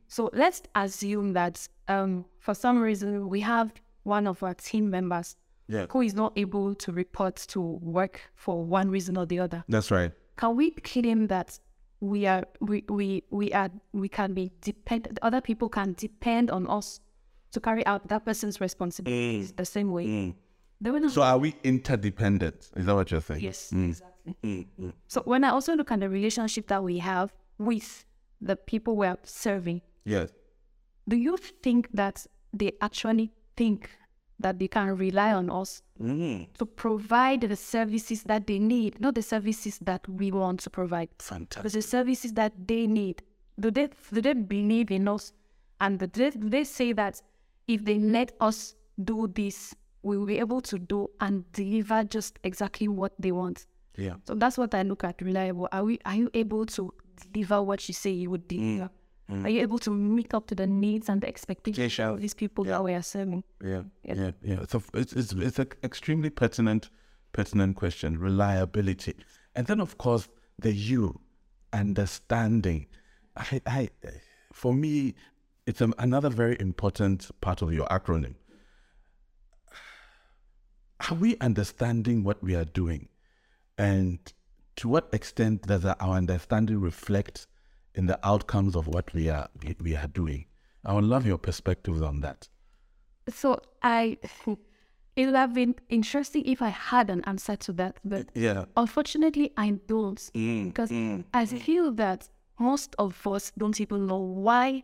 So 0.08 0.30
let's 0.34 0.62
assume 0.76 1.34
that 1.34 1.68
um 1.88 2.26
for 2.40 2.54
some 2.54 2.82
reason 2.82 3.30
we 3.30 3.40
have 3.42 3.72
one 4.04 4.28
of 4.28 4.44
our 4.44 4.54
team 4.54 4.90
members 4.90 5.38
Yeah. 5.68 5.86
who 5.90 6.02
is 6.02 6.14
not 6.14 6.34
able 6.36 6.76
to 6.76 6.92
report 6.92 7.36
to 7.54 7.62
work 7.62 8.20
for 8.36 8.64
one 8.66 8.90
reason 8.92 9.18
or 9.18 9.26
the 9.26 9.40
other. 9.40 9.64
That's 9.70 9.90
right. 9.90 10.12
Can 10.38 10.56
we 10.58 10.72
claim 10.72 11.28
that 11.28 11.60
we 12.02 12.28
are 12.28 12.44
we 12.60 12.84
we, 12.90 13.24
we 13.32 13.54
are 13.54 13.70
we 13.94 14.10
can 14.10 14.34
be 14.34 14.52
depend 14.62 15.18
other 15.22 15.40
people 15.42 15.70
can 15.70 15.94
depend 15.98 16.52
on 16.52 16.68
us 16.68 17.00
to 17.52 17.60
carry 17.60 17.86
out 17.86 18.08
that 18.08 18.26
person's 18.26 18.60
responsibilities 18.60 19.52
mm. 19.52 19.56
the 19.56 19.66
same 19.66 19.92
way? 19.92 20.06
Mm. 20.06 20.36
They 20.82 20.92
will 20.92 21.00
not 21.00 21.12
So 21.12 21.22
are 21.22 21.38
we 21.38 21.56
interdependent? 21.64 22.70
Is 22.76 22.86
that 22.86 22.96
what 22.96 23.10
you're 23.12 23.22
saying? 23.22 23.42
Yes, 23.42 23.72
mm. 23.74 23.90
exactly. 23.90 24.68
So 25.08 25.22
when 25.22 25.44
I 25.44 25.50
also 25.50 25.76
look 25.76 25.92
at 25.92 26.00
the 26.00 26.10
relationship 26.10 26.68
that 26.68 26.84
we 26.84 26.98
have 27.00 27.34
with 27.58 28.06
the 28.42 28.56
people 28.56 28.96
we 28.96 29.08
are 29.08 29.18
serving, 29.24 29.82
Yes. 30.04 30.32
do 31.08 31.16
you 31.16 31.38
think 31.38 31.90
that 31.94 32.26
they 32.54 32.74
actually 32.82 33.32
think 33.56 33.90
that 34.40 34.60
they 34.60 34.68
can 34.68 34.98
rely 34.98 35.34
on 35.34 35.50
us 35.50 35.82
to 36.00 36.66
provide 36.66 37.42
the 37.42 37.56
services 37.56 38.24
that 38.24 38.48
they 38.48 38.60
need, 38.60 39.00
not 39.00 39.16
the 39.16 39.22
services 39.22 39.80
that 39.80 40.08
we 40.10 40.32
want 40.32 40.60
to 40.62 40.70
provide, 40.70 41.10
Fantastic. 41.20 41.64
but 41.64 41.72
the 41.72 41.82
services 41.82 42.34
that 42.34 42.54
they 42.68 42.86
need? 42.88 43.24
Do 43.60 43.72
they 43.72 43.90
do 44.12 44.22
they 44.22 44.34
believe 44.34 44.92
in 44.92 45.08
us, 45.08 45.32
and 45.80 45.98
do 45.98 46.08
they, 46.08 46.32
do 46.32 46.50
they 46.50 46.66
say 46.66 46.92
that 46.94 47.22
if 47.68 47.84
they 47.84 48.00
let 48.00 48.34
us 48.40 48.76
do 49.04 49.28
this, 49.28 49.76
we 50.04 50.18
will 50.18 50.26
be 50.26 50.40
able 50.40 50.62
to 50.62 50.78
do 50.80 51.10
and 51.20 51.50
deliver 51.52 52.04
just 52.04 52.40
exactly 52.44 52.88
what 52.88 53.14
they 53.20 53.32
want? 53.32 53.66
Yeah. 53.98 54.16
So 54.28 54.36
that's 54.36 54.58
what 54.58 54.74
I 54.76 54.84
look 54.84 55.04
at 55.04 55.22
reliable. 55.22 55.68
Are 55.72 55.84
we 55.84 56.00
are 56.06 56.16
you 56.16 56.30
able 56.34 56.66
to 56.68 56.94
deliver 57.32 57.62
what 57.62 57.88
you 57.88 57.94
say 57.94 58.12
you 58.12 58.30
would 58.30 58.48
mm. 58.48 58.50
deliver? 58.50 58.90
Mm. 59.32 59.46
Are 59.46 59.50
you 59.50 59.62
able 59.62 59.80
to 59.80 59.90
meet 59.90 60.34
up 60.34 60.48
to 60.48 60.56
the 60.56 60.68
needs 60.68 61.10
and 61.10 61.22
the 61.22 61.28
expectations 61.28 62.00
of 62.00 62.22
these 62.22 62.34
people 62.34 62.64
that 62.66 62.84
we 62.84 62.94
are 62.94 63.02
serving? 63.02 63.44
Yeah, 63.64 63.84
yeah, 64.04 64.32
yeah. 64.44 64.66
So 64.68 64.84
it's 64.94 65.14
it's 65.14 65.34
it's 65.34 65.60
an 65.60 65.70
extremely 65.84 66.30
pertinent 66.30 66.90
pertinent 67.34 67.76
question. 67.76 68.20
Reliability, 68.20 69.16
and 69.56 69.66
then 69.66 69.80
of 69.80 69.98
course 69.98 70.28
the 70.60 70.72
you 70.72 71.20
understanding. 71.74 72.86
I, 73.38 73.62
I, 73.66 73.90
for 74.54 74.74
me, 74.74 75.16
it's 75.66 75.82
a, 75.82 75.92
another 75.98 76.30
very 76.30 76.58
important 76.60 77.30
part 77.42 77.62
of 77.62 77.74
your 77.74 77.88
acronym. 77.88 78.36
Are 81.10 81.16
we 81.16 81.38
understanding 81.40 82.24
what 82.24 82.42
we 82.42 82.56
are 82.56 82.66
doing, 82.66 83.10
and 83.78 84.20
to 84.78 84.88
what 84.88 85.10
extent 85.14 85.64
does 85.64 85.86
our 85.86 85.98
understanding 86.00 86.80
reflect 86.80 87.48
in 87.96 88.06
the 88.06 88.20
outcomes 88.26 88.76
of 88.76 88.88
what 88.88 89.14
we 89.14 89.30
are 89.30 89.50
we, 89.82 89.96
are 89.96 90.08
doing? 90.08 90.46
I 90.86 90.94
would 90.94 91.04
love 91.04 91.26
your 91.26 91.38
perspectives 91.38 92.02
on 92.02 92.22
that. 92.22 92.48
So 93.30 93.60
I 93.82 94.18
it 95.16 95.26
would 95.26 95.36
have 95.36 95.54
been 95.54 95.76
interesting 95.90 96.46
if 96.46 96.62
I 96.62 96.70
had 96.70 97.10
an 97.10 97.24
answer 97.26 97.56
to 97.56 97.74
that, 97.74 98.00
but 98.06 98.30
Yeah. 98.34 98.66
unfortunately 98.78 99.52
I 99.58 99.72
don't. 99.88 100.20
Mm, 100.34 100.68
because 100.68 100.92
mm, 100.92 101.24
I 101.34 101.46
mm. 101.46 101.60
feel 101.60 101.92
that 101.94 102.30
most 102.60 102.96
of 102.98 103.26
us 103.28 103.52
don't 103.58 103.80
even 103.82 104.08
know 104.08 104.20
why 104.20 104.84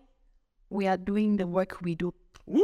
we 0.71 0.87
are 0.87 0.97
doing 0.97 1.37
the 1.37 1.45
work 1.45 1.81
we 1.81 1.93
do. 1.95 2.13
Woo! 2.45 2.63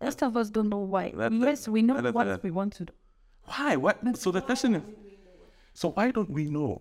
Most 0.00 0.22
of 0.22 0.36
us 0.36 0.50
don't 0.50 0.68
know 0.68 0.78
why. 0.78 1.12
That- 1.14 1.32
yes, 1.32 1.68
we 1.68 1.82
know 1.82 2.00
that 2.00 2.14
what 2.14 2.26
a- 2.26 2.40
we 2.42 2.50
want 2.50 2.72
to 2.74 2.86
do. 2.86 2.92
Why? 3.44 3.76
What? 3.76 4.16
So 4.16 4.30
the 4.30 4.40
question 4.40 4.76
is, 4.76 4.82
so 5.74 5.90
why 5.90 6.10
don't 6.12 6.30
we 6.30 6.44
know? 6.46 6.80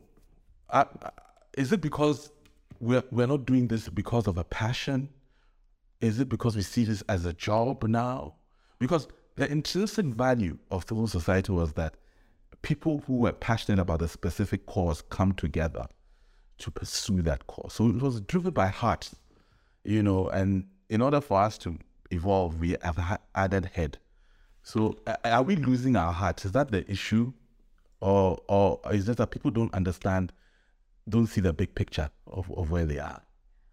Uh, 0.69 0.85
uh, 1.03 1.09
is 1.57 1.71
it 1.73 1.81
because 1.81 2.31
we're 2.79 3.03
we're 3.11 3.27
not 3.27 3.45
doing 3.45 3.67
this 3.67 3.89
because 3.89 4.27
of 4.27 4.37
a 4.37 4.43
passion? 4.43 5.09
Is 5.99 6.19
it 6.19 6.29
because 6.29 6.55
we 6.55 6.61
see 6.61 6.83
this 6.85 7.03
as 7.09 7.25
a 7.25 7.33
job 7.33 7.83
now? 7.83 8.35
Because 8.79 9.07
the 9.35 9.51
intrinsic 9.51 10.05
value 10.05 10.57
of 10.71 10.85
civil 10.87 11.07
society 11.07 11.51
was 11.51 11.73
that 11.73 11.95
people 12.61 13.03
who 13.05 13.17
were 13.17 13.31
passionate 13.31 13.79
about 13.79 14.01
a 14.01 14.07
specific 14.07 14.65
cause 14.65 15.01
come 15.09 15.33
together 15.33 15.85
to 16.59 16.71
pursue 16.71 17.21
that 17.23 17.45
cause. 17.47 17.73
So 17.73 17.87
it 17.89 18.01
was 18.01 18.21
driven 18.21 18.51
by 18.51 18.67
heart, 18.67 19.11
you 19.83 20.03
know. 20.03 20.29
And 20.29 20.65
in 20.89 21.01
order 21.01 21.21
for 21.21 21.41
us 21.41 21.57
to 21.59 21.77
evolve, 22.09 22.59
we 22.59 22.75
have 22.81 22.97
ha- 22.97 23.19
added 23.35 23.65
head. 23.73 23.97
So 24.63 24.97
are 25.25 25.43
we 25.43 25.55
losing 25.55 25.95
our 25.95 26.13
heart? 26.13 26.45
Is 26.45 26.51
that 26.51 26.71
the 26.71 26.89
issue, 26.89 27.33
or 27.99 28.39
or 28.47 28.79
is 28.91 29.09
it 29.09 29.17
that 29.17 29.31
people 29.31 29.51
don't 29.51 29.73
understand, 29.73 30.31
don't 31.09 31.27
see 31.27 31.41
the 31.41 31.53
big 31.53 31.73
picture 31.73 32.09
of, 32.27 32.51
of 32.51 32.71
where 32.71 32.85
they 32.85 32.99
are? 32.99 33.21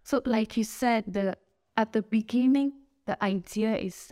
So, 0.03 0.21
like 0.25 0.57
you 0.57 0.63
said, 0.63 1.03
the 1.07 1.37
at 1.77 1.93
the 1.93 2.01
beginning, 2.01 2.73
the 3.05 3.23
idea 3.23 3.77
is 3.77 4.11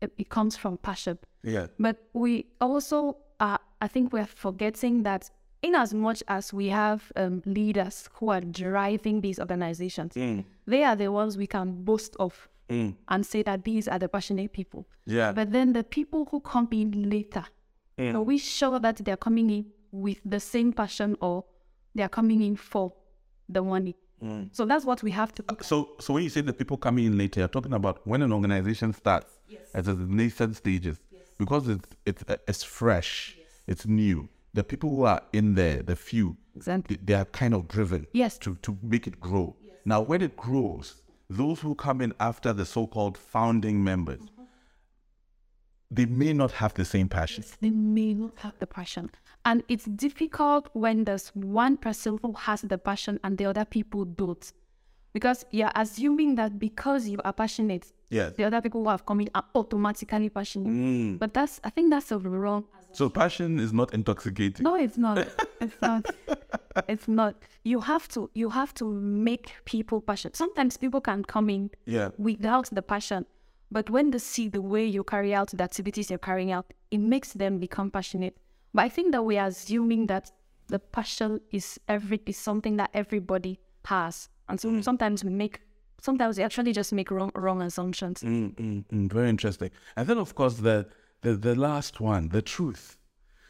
it, 0.00 0.12
it 0.18 0.28
comes 0.28 0.56
from 0.56 0.76
passion. 0.78 1.18
Yeah. 1.42 1.68
But 1.78 1.96
we 2.12 2.46
also 2.60 3.16
are, 3.40 3.58
I 3.80 3.88
think 3.88 4.12
we're 4.12 4.26
forgetting 4.26 5.02
that 5.04 5.30
in 5.62 5.74
as 5.74 5.92
much 5.92 6.22
as 6.28 6.52
we 6.52 6.68
have 6.68 7.12
um, 7.16 7.42
leaders 7.44 8.08
who 8.14 8.30
are 8.30 8.40
driving 8.40 9.20
these 9.20 9.38
organizations, 9.38 10.14
mm. 10.14 10.44
they 10.66 10.84
are 10.84 10.96
the 10.96 11.08
ones 11.08 11.36
we 11.36 11.46
can 11.46 11.84
boast 11.84 12.16
of 12.18 12.48
mm. 12.68 12.94
and 13.08 13.26
say 13.26 13.42
that 13.42 13.64
these 13.64 13.88
are 13.88 13.98
the 13.98 14.08
passionate 14.08 14.52
people. 14.52 14.86
Yeah. 15.06 15.32
But 15.32 15.52
then 15.52 15.72
the 15.72 15.84
people 15.84 16.26
who 16.30 16.40
come 16.40 16.68
in 16.72 17.10
later, 17.10 17.44
mm. 17.98 18.14
are 18.14 18.22
we 18.22 18.38
sure 18.38 18.78
that 18.78 18.96
they're 18.98 19.16
coming 19.16 19.50
in 19.50 19.66
with 19.90 20.18
the 20.24 20.40
same 20.40 20.72
passion 20.72 21.16
or 21.20 21.44
they're 21.94 22.08
coming 22.08 22.42
in 22.42 22.56
for 22.56 22.92
the 23.48 23.62
money? 23.62 23.96
So 24.50 24.64
that's 24.64 24.84
what 24.84 25.02
we 25.02 25.12
have 25.12 25.32
to 25.34 25.44
uh, 25.48 25.52
look 25.52 25.62
So 25.62 25.90
so 26.00 26.14
when 26.14 26.24
you 26.24 26.28
say 26.28 26.40
the 26.40 26.52
people 26.52 26.76
coming 26.76 27.04
in 27.04 27.16
later, 27.16 27.38
you're 27.40 27.48
talking 27.48 27.72
about 27.72 28.04
when 28.04 28.22
an 28.22 28.32
organization 28.32 28.92
starts 28.92 29.38
at 29.72 29.84
the 29.84 29.94
nascent 29.94 30.56
stages, 30.56 30.98
because 31.38 31.68
it's 31.68 31.88
it's 32.04 32.24
uh, 32.26 32.36
it's 32.48 32.64
fresh, 32.64 33.38
it's 33.68 33.86
new. 33.86 34.28
The 34.54 34.64
people 34.64 34.90
who 34.90 35.02
are 35.04 35.22
in 35.32 35.54
there, 35.54 35.82
the 35.82 35.96
few, 35.96 36.36
Exactly. 36.56 36.96
they, 36.96 37.02
they 37.04 37.14
are 37.14 37.24
kind 37.26 37.54
of 37.54 37.68
driven 37.68 38.06
Yes. 38.12 38.38
to 38.38 38.56
to 38.62 38.76
make 38.82 39.06
it 39.06 39.20
grow. 39.20 39.56
Now, 39.84 40.00
when 40.02 40.22
it 40.22 40.36
grows, 40.36 41.02
those 41.30 41.60
who 41.60 41.74
come 41.74 42.00
in 42.00 42.12
after 42.20 42.52
the 42.52 42.64
so-called 42.66 43.16
founding 43.16 43.82
members, 43.84 44.20
mm-hmm. 44.20 44.42
they 45.90 46.06
may 46.06 46.32
not 46.32 46.52
have 46.52 46.74
the 46.74 46.84
same 46.84 47.08
passion. 47.08 47.44
they 47.60 47.70
may 47.70 48.14
not 48.14 48.32
have 48.38 48.58
the 48.58 48.66
passion. 48.66 49.10
And 49.44 49.62
it's 49.68 49.84
difficult 49.84 50.68
when 50.74 51.04
there's 51.04 51.28
one 51.34 51.76
person 51.76 52.18
who 52.22 52.32
has 52.32 52.62
the 52.62 52.76
passion 52.78 53.18
and 53.24 53.38
the 53.38 53.46
other 53.46 53.64
people 53.64 54.04
don't. 54.04 54.52
Because 55.12 55.46
you're 55.50 55.72
assuming 55.74 56.34
that 56.34 56.58
because 56.58 57.08
you 57.08 57.18
are 57.24 57.32
passionate, 57.32 57.90
Yes. 58.10 58.34
the 58.36 58.44
other 58.44 58.60
people 58.60 58.82
who 58.82 58.88
have 58.88 59.04
come 59.04 59.20
in 59.20 59.30
are 59.34 59.44
automatically 59.54 60.30
passionate. 60.30 60.72
Mm. 60.72 61.18
But 61.18 61.34
that's, 61.34 61.60
I 61.62 61.70
think 61.70 61.90
that's 61.90 62.10
a 62.10 62.18
wrong. 62.18 62.64
So 62.92 63.08
passion 63.10 63.58
is 63.60 63.72
not 63.72 63.92
intoxicating. 63.92 64.64
No, 64.64 64.74
it's 64.74 64.96
not. 64.96 65.28
It's 65.60 65.76
not. 65.82 66.06
It's 66.88 67.08
not. 67.08 67.34
You 67.64 67.80
have 67.80 68.08
to. 68.10 68.30
You 68.34 68.48
have 68.50 68.72
to 68.74 68.84
make 68.88 69.52
people 69.64 70.00
passionate. 70.00 70.36
Sometimes 70.36 70.76
people 70.76 71.00
can 71.00 71.24
come 71.24 71.50
in 71.50 71.70
Yeah. 71.84 72.10
without 72.16 72.70
the 72.70 72.80
passion, 72.80 73.26
but 73.70 73.90
when 73.90 74.10
they 74.12 74.18
see 74.18 74.48
the 74.48 74.62
way 74.62 74.86
you 74.86 75.02
carry 75.04 75.34
out 75.34 75.48
the 75.50 75.64
activities 75.64 76.10
you're 76.10 76.18
carrying 76.18 76.52
out, 76.52 76.72
it 76.90 76.98
makes 76.98 77.32
them 77.32 77.58
become 77.58 77.90
passionate. 77.90 78.36
But 78.72 78.84
I 78.84 78.88
think 78.88 79.12
that 79.12 79.22
we 79.24 79.36
are 79.36 79.48
assuming 79.48 80.06
that 80.06 80.30
the 80.68 80.78
passion 80.78 81.40
is 81.50 81.80
every 81.88 82.20
is 82.26 82.36
something 82.36 82.76
that 82.76 82.90
everybody 82.94 83.58
has, 83.84 84.28
and 84.48 84.60
so 84.60 84.70
mm. 84.70 84.84
sometimes 84.84 85.24
we 85.24 85.30
make. 85.30 85.60
Sometimes 86.00 86.38
we 86.38 86.44
actually 86.44 86.72
just 86.72 86.92
make 86.92 87.10
wrong 87.10 87.32
wrong 87.34 87.62
assumptions. 87.62 88.22
Mm, 88.22 88.54
mm, 88.54 88.84
mm, 88.84 89.12
very 89.12 89.28
interesting. 89.28 89.70
And 89.96 90.06
then, 90.06 90.18
of 90.18 90.34
course, 90.34 90.54
the, 90.54 90.86
the 91.22 91.34
the 91.34 91.54
last 91.54 92.00
one, 92.00 92.28
the 92.28 92.42
truth. 92.42 92.96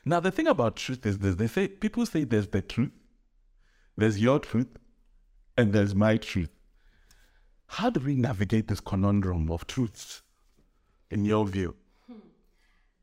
Now, 0.04 0.20
the 0.20 0.30
thing 0.30 0.46
about 0.46 0.76
truth 0.76 1.04
is 1.04 1.18
this: 1.18 1.34
they 1.34 1.46
say 1.46 1.68
people 1.68 2.06
say 2.06 2.24
there's 2.24 2.48
the 2.48 2.62
truth, 2.62 2.92
there's 3.96 4.18
your 4.20 4.38
truth, 4.38 4.68
and 5.56 5.72
there's 5.72 5.94
my 5.94 6.16
truth. 6.16 6.50
How 7.66 7.90
do 7.90 8.00
we 8.00 8.16
navigate 8.16 8.68
this 8.68 8.80
conundrum 8.80 9.50
of 9.50 9.66
truths, 9.66 10.22
in 11.10 11.26
your 11.26 11.46
view? 11.46 11.76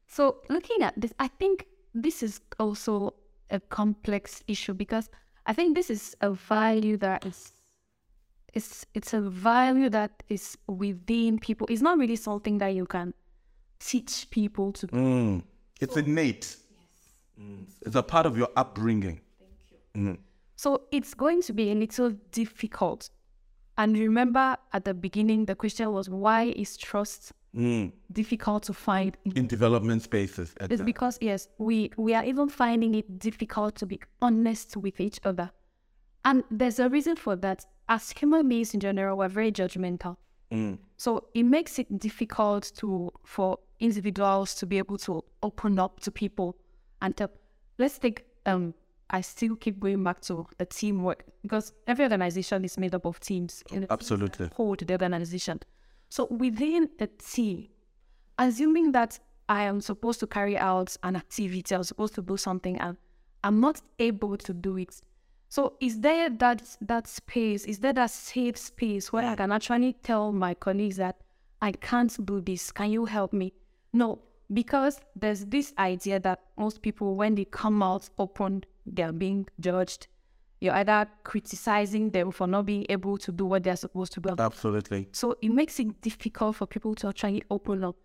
So 0.08 0.38
looking 0.50 0.82
at 0.82 0.94
this, 0.96 1.14
I 1.20 1.28
think 1.28 1.68
this 1.94 2.24
is 2.24 2.42
also 2.60 3.14
a 3.52 3.60
complex 3.60 4.44
issue 4.48 4.74
because 4.74 5.10
I 5.46 5.54
think 5.54 5.76
this 5.76 5.90
is 5.90 6.16
a 6.22 6.32
value 6.32 6.98
that 6.98 7.26
is 7.26 7.52
it's 8.56 8.86
it's 8.94 9.14
a 9.14 9.22
value 9.22 9.90
that 9.90 10.24
is 10.30 10.58
within 10.68 11.40
people. 11.40 11.68
It's 11.70 11.82
not 11.82 11.98
really 11.98 12.16
something 12.16 12.58
that 12.60 12.74
you 12.74 12.86
can 12.86 13.14
teach 13.80 14.28
people 14.32 14.72
to 14.74 14.88
Mm, 14.88 15.44
it's 15.82 15.98
innate. 15.98 16.56
Mm, 17.40 17.66
It's 17.86 17.96
a 17.96 18.02
part 18.04 18.26
of 18.26 18.38
your 18.38 18.50
upbringing. 18.56 19.20
So 20.56 20.82
it's 20.92 21.14
going 21.14 21.42
to 21.44 21.54
be 21.54 21.72
a 21.72 21.76
little 21.76 22.12
difficult. 22.32 23.10
And 23.78 23.98
remember 23.98 24.56
at 24.72 24.86
the 24.86 24.94
beginning 24.94 25.46
the 25.46 25.56
question 25.56 25.92
was 25.92 26.10
why 26.10 26.54
is 26.56 26.78
trust 26.78 27.34
Mm, 27.56 27.94
difficult 28.12 28.64
to 28.64 28.74
find 28.74 29.16
in 29.24 29.32
in 29.38 29.48
development 29.48 30.02
spaces. 30.02 30.54
It's 30.60 30.66
exactly. 30.66 30.86
because 30.92 31.18
yes, 31.22 31.48
we 31.58 31.90
we 31.98 32.14
are 32.14 32.26
even 32.26 32.50
finding 32.50 32.96
it 32.96 33.18
difficult 33.18 33.76
to 33.76 33.86
be 33.86 33.98
honest 34.22 34.76
with 34.76 35.00
each 35.00 35.20
other, 35.24 35.50
and 36.26 36.44
there's 36.52 36.80
a 36.80 36.90
reason 36.90 37.16
for 37.16 37.38
that. 37.38 37.66
As 37.88 38.12
human 38.12 38.48
beings 38.50 38.74
in 38.74 38.80
general, 38.80 39.18
we're 39.18 39.30
very 39.30 39.52
judgmental, 39.52 40.18
Mm, 40.52 40.78
so 40.96 41.28
it 41.34 41.44
makes 41.44 41.80
it 41.80 42.00
difficult 42.00 42.72
to 42.78 43.12
for 43.24 43.58
individuals 43.80 44.54
to 44.56 44.66
be 44.66 44.78
able 44.78 44.98
to 44.98 45.24
open 45.42 45.80
up 45.80 46.00
to 46.02 46.12
people 46.12 46.56
and 47.02 47.16
tell. 47.18 47.32
Let's 47.78 47.98
take 47.98 48.26
um. 48.46 48.74
I 49.08 49.22
still 49.22 49.56
keep 49.56 49.80
going 49.80 50.04
back 50.04 50.20
to 50.22 50.48
the 50.58 50.66
teamwork 50.66 51.26
because 51.44 51.74
every 51.86 52.06
organization 52.06 52.66
is 52.66 52.76
made 52.76 52.96
up 52.96 53.06
of 53.06 53.20
teams. 53.20 53.64
Know, 53.72 53.86
absolutely. 53.92 54.50
hold 54.56 54.80
the 54.80 54.94
organization. 54.94 55.60
So 56.10 56.26
within 56.26 56.90
a 57.00 57.06
team, 57.06 57.68
assuming 58.40 58.94
that 58.94 59.20
I 59.48 59.64
am 59.64 59.80
supposed 59.80 60.20
to 60.22 60.28
carry 60.28 60.58
out 60.58 60.98
an 61.04 61.16
activity, 61.16 61.76
I'm 61.76 61.84
supposed 61.84 62.16
to 62.16 62.24
do 62.24 62.36
something, 62.36 62.80
and 62.80 62.98
I'm 63.44 63.60
not 63.60 63.80
able 64.00 64.38
to 64.38 64.54
do 64.54 64.78
it. 64.78 65.00
So 65.50 65.74
is 65.80 66.00
there 66.02 66.30
that 66.30 66.78
that 66.82 67.08
space? 67.08 67.66
Is 67.66 67.80
there 67.80 67.94
that 67.94 68.12
safe 68.12 68.58
space 68.58 69.14
where 69.14 69.26
I 69.26 69.36
can 69.36 69.52
actually 69.52 69.94
tell 69.94 70.32
my 70.32 70.54
colleagues 70.54 70.98
that 70.98 71.18
I 71.62 71.72
can't 71.72 72.26
do 72.26 72.42
this? 72.42 72.72
Can 72.72 72.92
you 72.92 73.06
help 73.06 73.32
me? 73.32 73.54
No, 73.94 74.20
because 74.54 75.00
there's 75.16 75.46
this 75.46 75.74
idea 75.78 76.20
that 76.20 76.42
most 76.58 76.82
people, 76.82 77.16
when 77.16 77.36
they 77.36 77.46
come 77.46 77.82
out 77.82 78.10
open, 78.18 78.64
they're 78.86 79.14
being 79.14 79.48
judged. 79.60 80.08
You're 80.62 80.74
either 80.76 81.08
criticizing 81.24 82.10
them 82.10 82.32
for 82.32 82.48
not 82.48 82.66
being 82.66 82.86
able 82.90 83.18
to 83.20 83.32
do 83.32 83.46
what 83.46 83.64
they're 83.64 83.76
supposed 83.76 84.14
to 84.14 84.22
do. 84.22 84.36
Absolutely. 84.38 85.10
So 85.12 85.36
it 85.42 85.50
makes 85.50 85.80
it 85.80 86.02
difficult 86.02 86.56
for 86.58 86.66
people 86.66 86.96
to 86.96 87.08
actually 87.08 87.44
open 87.50 87.84
up. 87.84 87.96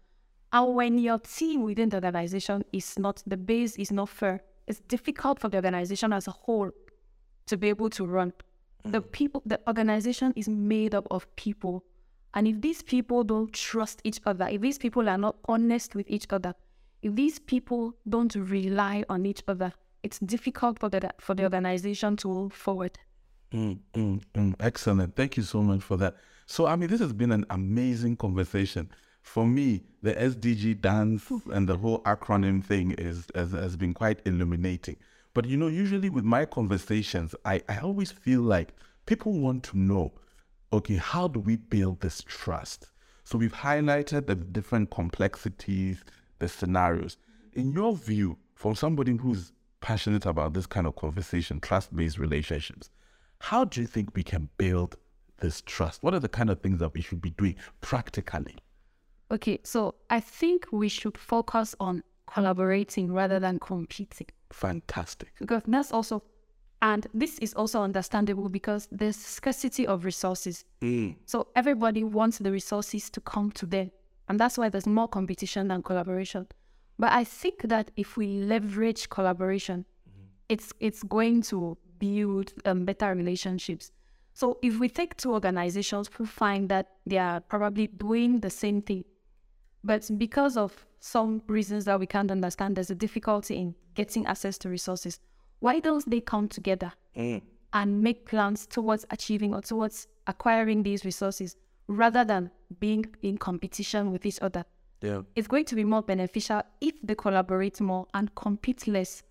And 0.53 0.75
when 0.75 0.99
your 0.99 1.19
team 1.19 1.63
within 1.63 1.89
the 1.91 1.97
organization 1.97 2.65
is 2.73 2.99
not, 2.99 3.23
the 3.27 3.37
base 3.37 3.77
is 3.77 3.93
not 3.93 4.09
fair, 4.09 4.43
it's 4.67 4.81
difficult 4.81 5.39
for 5.39 5.49
the 5.49 5.57
organization 5.59 6.13
as 6.13 6.27
a 6.27 6.33
whole 6.33 6.71
to 7.51 7.57
be 7.57 7.69
able 7.69 7.91
to 7.91 8.07
run. 8.07 8.33
The 8.85 9.03
people, 9.03 9.43
the 9.45 9.61
organization 9.67 10.33
is 10.37 10.49
made 10.49 10.95
up 10.95 11.07
of 11.11 11.27
people. 11.37 11.85
And 12.33 12.49
if 12.49 12.61
these 12.61 12.81
people 12.81 13.25
don't 13.25 13.53
trust 13.53 14.01
each 14.05 14.21
other, 14.25 14.49
if 14.49 14.61
these 14.61 14.79
people 14.79 15.09
are 15.09 15.19
not 15.19 15.37
honest 15.47 15.95
with 15.95 16.09
each 16.09 16.27
other, 16.31 16.55
if 17.03 17.15
these 17.15 17.39
people 17.39 17.95
don't 18.09 18.35
rely 18.35 19.05
on 19.09 19.27
each 19.27 19.43
other, 19.49 19.73
it's 20.03 20.19
difficult 20.21 20.79
for 20.79 20.89
the 20.89 21.11
for 21.19 21.35
the 21.35 21.43
organization 21.43 22.17
to 22.19 22.29
move 22.29 22.53
forward. 22.53 22.99
Mm, 23.53 23.81
mm, 23.95 24.23
mm. 24.35 24.55
Excellent. 24.61 25.17
Thank 25.17 25.37
you 25.37 25.43
so 25.43 25.63
much 25.63 25.83
for 25.83 25.97
that. 25.99 26.17
So, 26.47 26.67
I 26.67 26.77
mean, 26.77 26.89
this 26.89 27.01
has 27.01 27.13
been 27.13 27.33
an 27.33 27.45
amazing 27.51 28.17
conversation. 28.17 28.91
For 29.23 29.45
me, 29.45 29.83
the 30.03 30.15
SDG 30.15 30.81
dance 30.81 31.31
and 31.53 31.69
the 31.69 31.77
whole 31.77 32.01
acronym 32.05 32.65
thing 32.65 32.93
is 32.93 33.27
has, 33.35 33.53
has 33.53 33.77
been 33.77 33.93
quite 33.93 34.21
illuminating. 34.25 34.97
But 35.33 35.47
you 35.47 35.57
know, 35.57 35.69
usually 35.69 36.11
with 36.11 36.25
my 36.25 36.45
conversations, 36.45 37.35
I, 37.45 37.63
I 37.69 37.79
always 37.79 38.11
feel 38.11 38.41
like 38.41 38.75
people 39.07 39.33
want 39.33 39.63
to 39.65 39.79
know, 39.79 40.13
okay, 40.73 40.97
how 40.97 41.29
do 41.29 41.41
we 41.41 41.57
build 41.57 42.01
this 42.01 42.23
trust? 42.27 42.91
So 43.25 43.39
we've 43.39 43.53
highlighted 43.53 44.27
the 44.27 44.35
different 44.35 44.91
complexities, 44.91 46.05
the 46.41 46.49
scenarios. 46.49 47.17
In 47.53 47.73
your 47.73 47.95
view, 47.95 48.39
from 48.55 48.75
somebody 48.75 49.17
who's 49.17 49.53
passionate 49.81 50.27
about 50.27 50.53
this 50.53 50.67
kind 50.67 50.87
of 50.87 50.97
conversation, 50.97 51.61
trust-based 51.61 52.19
relationships, 52.19 52.91
how 53.39 53.65
do 53.65 53.81
you 53.81 53.87
think 53.87 54.11
we 54.15 54.23
can 54.23 54.49
build 54.59 54.97
this 55.39 55.63
trust? 55.63 56.03
What 56.03 56.13
are 56.13 56.21
the 56.21 56.29
kind 56.29 56.51
of 56.51 56.61
things 56.61 56.81
that 56.81 56.93
we 56.93 57.01
should 57.01 57.23
be 57.23 57.31
doing 57.31 57.57
practically? 57.81 58.57
Okay, 59.31 59.61
so 59.63 59.95
I 60.11 60.19
think 60.21 60.67
we 60.73 60.89
should 60.89 61.17
focus 61.17 61.75
on 61.79 62.03
collaborating 62.33 63.13
rather 63.13 63.39
than 63.39 63.59
competing 63.59 64.27
Fantastic. 64.51 65.33
because 65.39 65.63
that's 65.67 65.93
also, 65.93 66.23
and 66.83 67.07
this 67.13 67.39
is 67.39 67.55
also 67.55 67.83
understandable 67.83 68.49
because 68.49 68.89
there's 68.91 69.17
scarcity 69.17 69.87
of 69.87 70.05
resources. 70.05 70.65
Mm. 70.83 71.17
So 71.27 71.49
everybody 71.55 72.05
wants 72.05 72.39
the 72.39 72.51
resources 72.51 73.11
to 73.11 73.21
come 73.21 73.51
to 73.53 73.67
them, 73.67 73.91
and 74.29 74.39
that's 74.39 74.59
why 74.59 74.69
there's 74.69 74.87
more 74.87 75.09
competition 75.09 75.69
than 75.69 75.83
collaboration. 75.83 76.47
But 76.99 77.13
I 77.13 77.25
think 77.25 77.63
that 77.65 77.91
if 77.97 78.17
we 78.17 78.41
leverage 78.43 79.09
collaboration, 79.09 79.87
it's 80.49 80.73
it's 80.81 81.03
going 81.03 81.43
to 81.43 81.79
build 81.99 82.53
um, 82.65 82.85
better 82.85 83.15
relationships. 83.15 83.93
So 84.35 84.59
if 84.63 84.79
we 84.79 84.89
take 84.89 85.17
two 85.17 85.33
organizations 85.33 86.11
who 86.13 86.27
find 86.27 86.69
that 86.69 86.89
they 87.07 87.19
are 87.19 87.41
probably 87.41 87.87
doing 87.87 88.41
the 88.41 88.51
same 88.51 88.83
thing, 88.83 89.05
but 89.85 90.11
because 90.17 90.57
of 90.57 90.87
some 91.01 91.43
reasons 91.47 91.85
that 91.87 91.99
we 91.99 92.07
can't 92.07 92.31
understand, 92.31 92.77
there's 92.77 92.91
a 92.91 92.95
difficulty 92.95 93.57
in 93.57 93.75
getting 93.95 94.27
access 94.27 94.59
to 94.59 94.69
resources. 94.69 95.19
Why 95.61 95.81
don't 95.81 96.09
they 96.09 96.21
come 96.21 96.49
together 96.49 96.93
Mm. 97.17 97.43
and 97.73 98.01
make 98.03 98.27
plans 98.27 98.67
towards 98.67 99.05
achieving 99.11 99.55
or 99.55 99.61
towards 99.63 100.07
acquiring 100.27 100.83
these 100.83 101.05
resources 101.05 101.57
rather 101.89 102.25
than 102.25 102.51
being 102.79 103.05
in 103.23 103.39
competition 103.39 104.13
with 104.13 104.25
each 104.27 104.41
other? 104.41 104.65
Yeah. 105.03 105.23
It's 105.35 105.49
going 105.49 105.65
to 105.67 105.75
be 105.75 105.85
more 105.85 106.03
beneficial 106.03 106.63
if 106.81 106.95
they 107.03 107.15
collaborate 107.15 107.81
more 107.81 108.07
and 108.15 108.35
compete 108.35 108.87
less. 108.87 109.23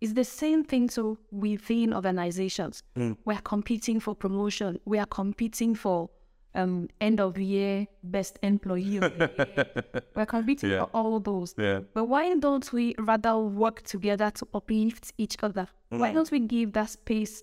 It's 0.00 0.12
the 0.14 0.24
same 0.24 0.64
thing 0.64 0.90
so 0.90 1.16
within 1.30 1.94
organizations. 1.94 2.82
We're 3.24 3.40
competing 3.44 4.00
for 4.00 4.16
promotion. 4.16 4.80
We 4.84 4.98
are 4.98 5.06
competing 5.06 5.76
for 5.76 6.10
um, 6.54 6.88
end 7.00 7.20
of 7.20 7.38
year 7.38 7.86
best 8.02 8.38
employee. 8.42 9.00
We're 10.14 10.26
competing 10.26 10.70
Yeah. 10.70 10.84
for 10.84 10.90
all 10.92 11.20
those. 11.20 11.54
Yeah. 11.56 11.80
But 11.94 12.04
why 12.06 12.34
don't 12.34 12.70
we 12.72 12.94
rather 12.98 13.38
work 13.38 13.82
together 13.82 14.30
to 14.30 14.46
uplift 14.54 15.12
each 15.18 15.36
other? 15.42 15.66
Why 15.90 16.12
don't 16.12 16.30
we 16.30 16.40
give 16.40 16.72
that 16.72 16.90
space 16.90 17.42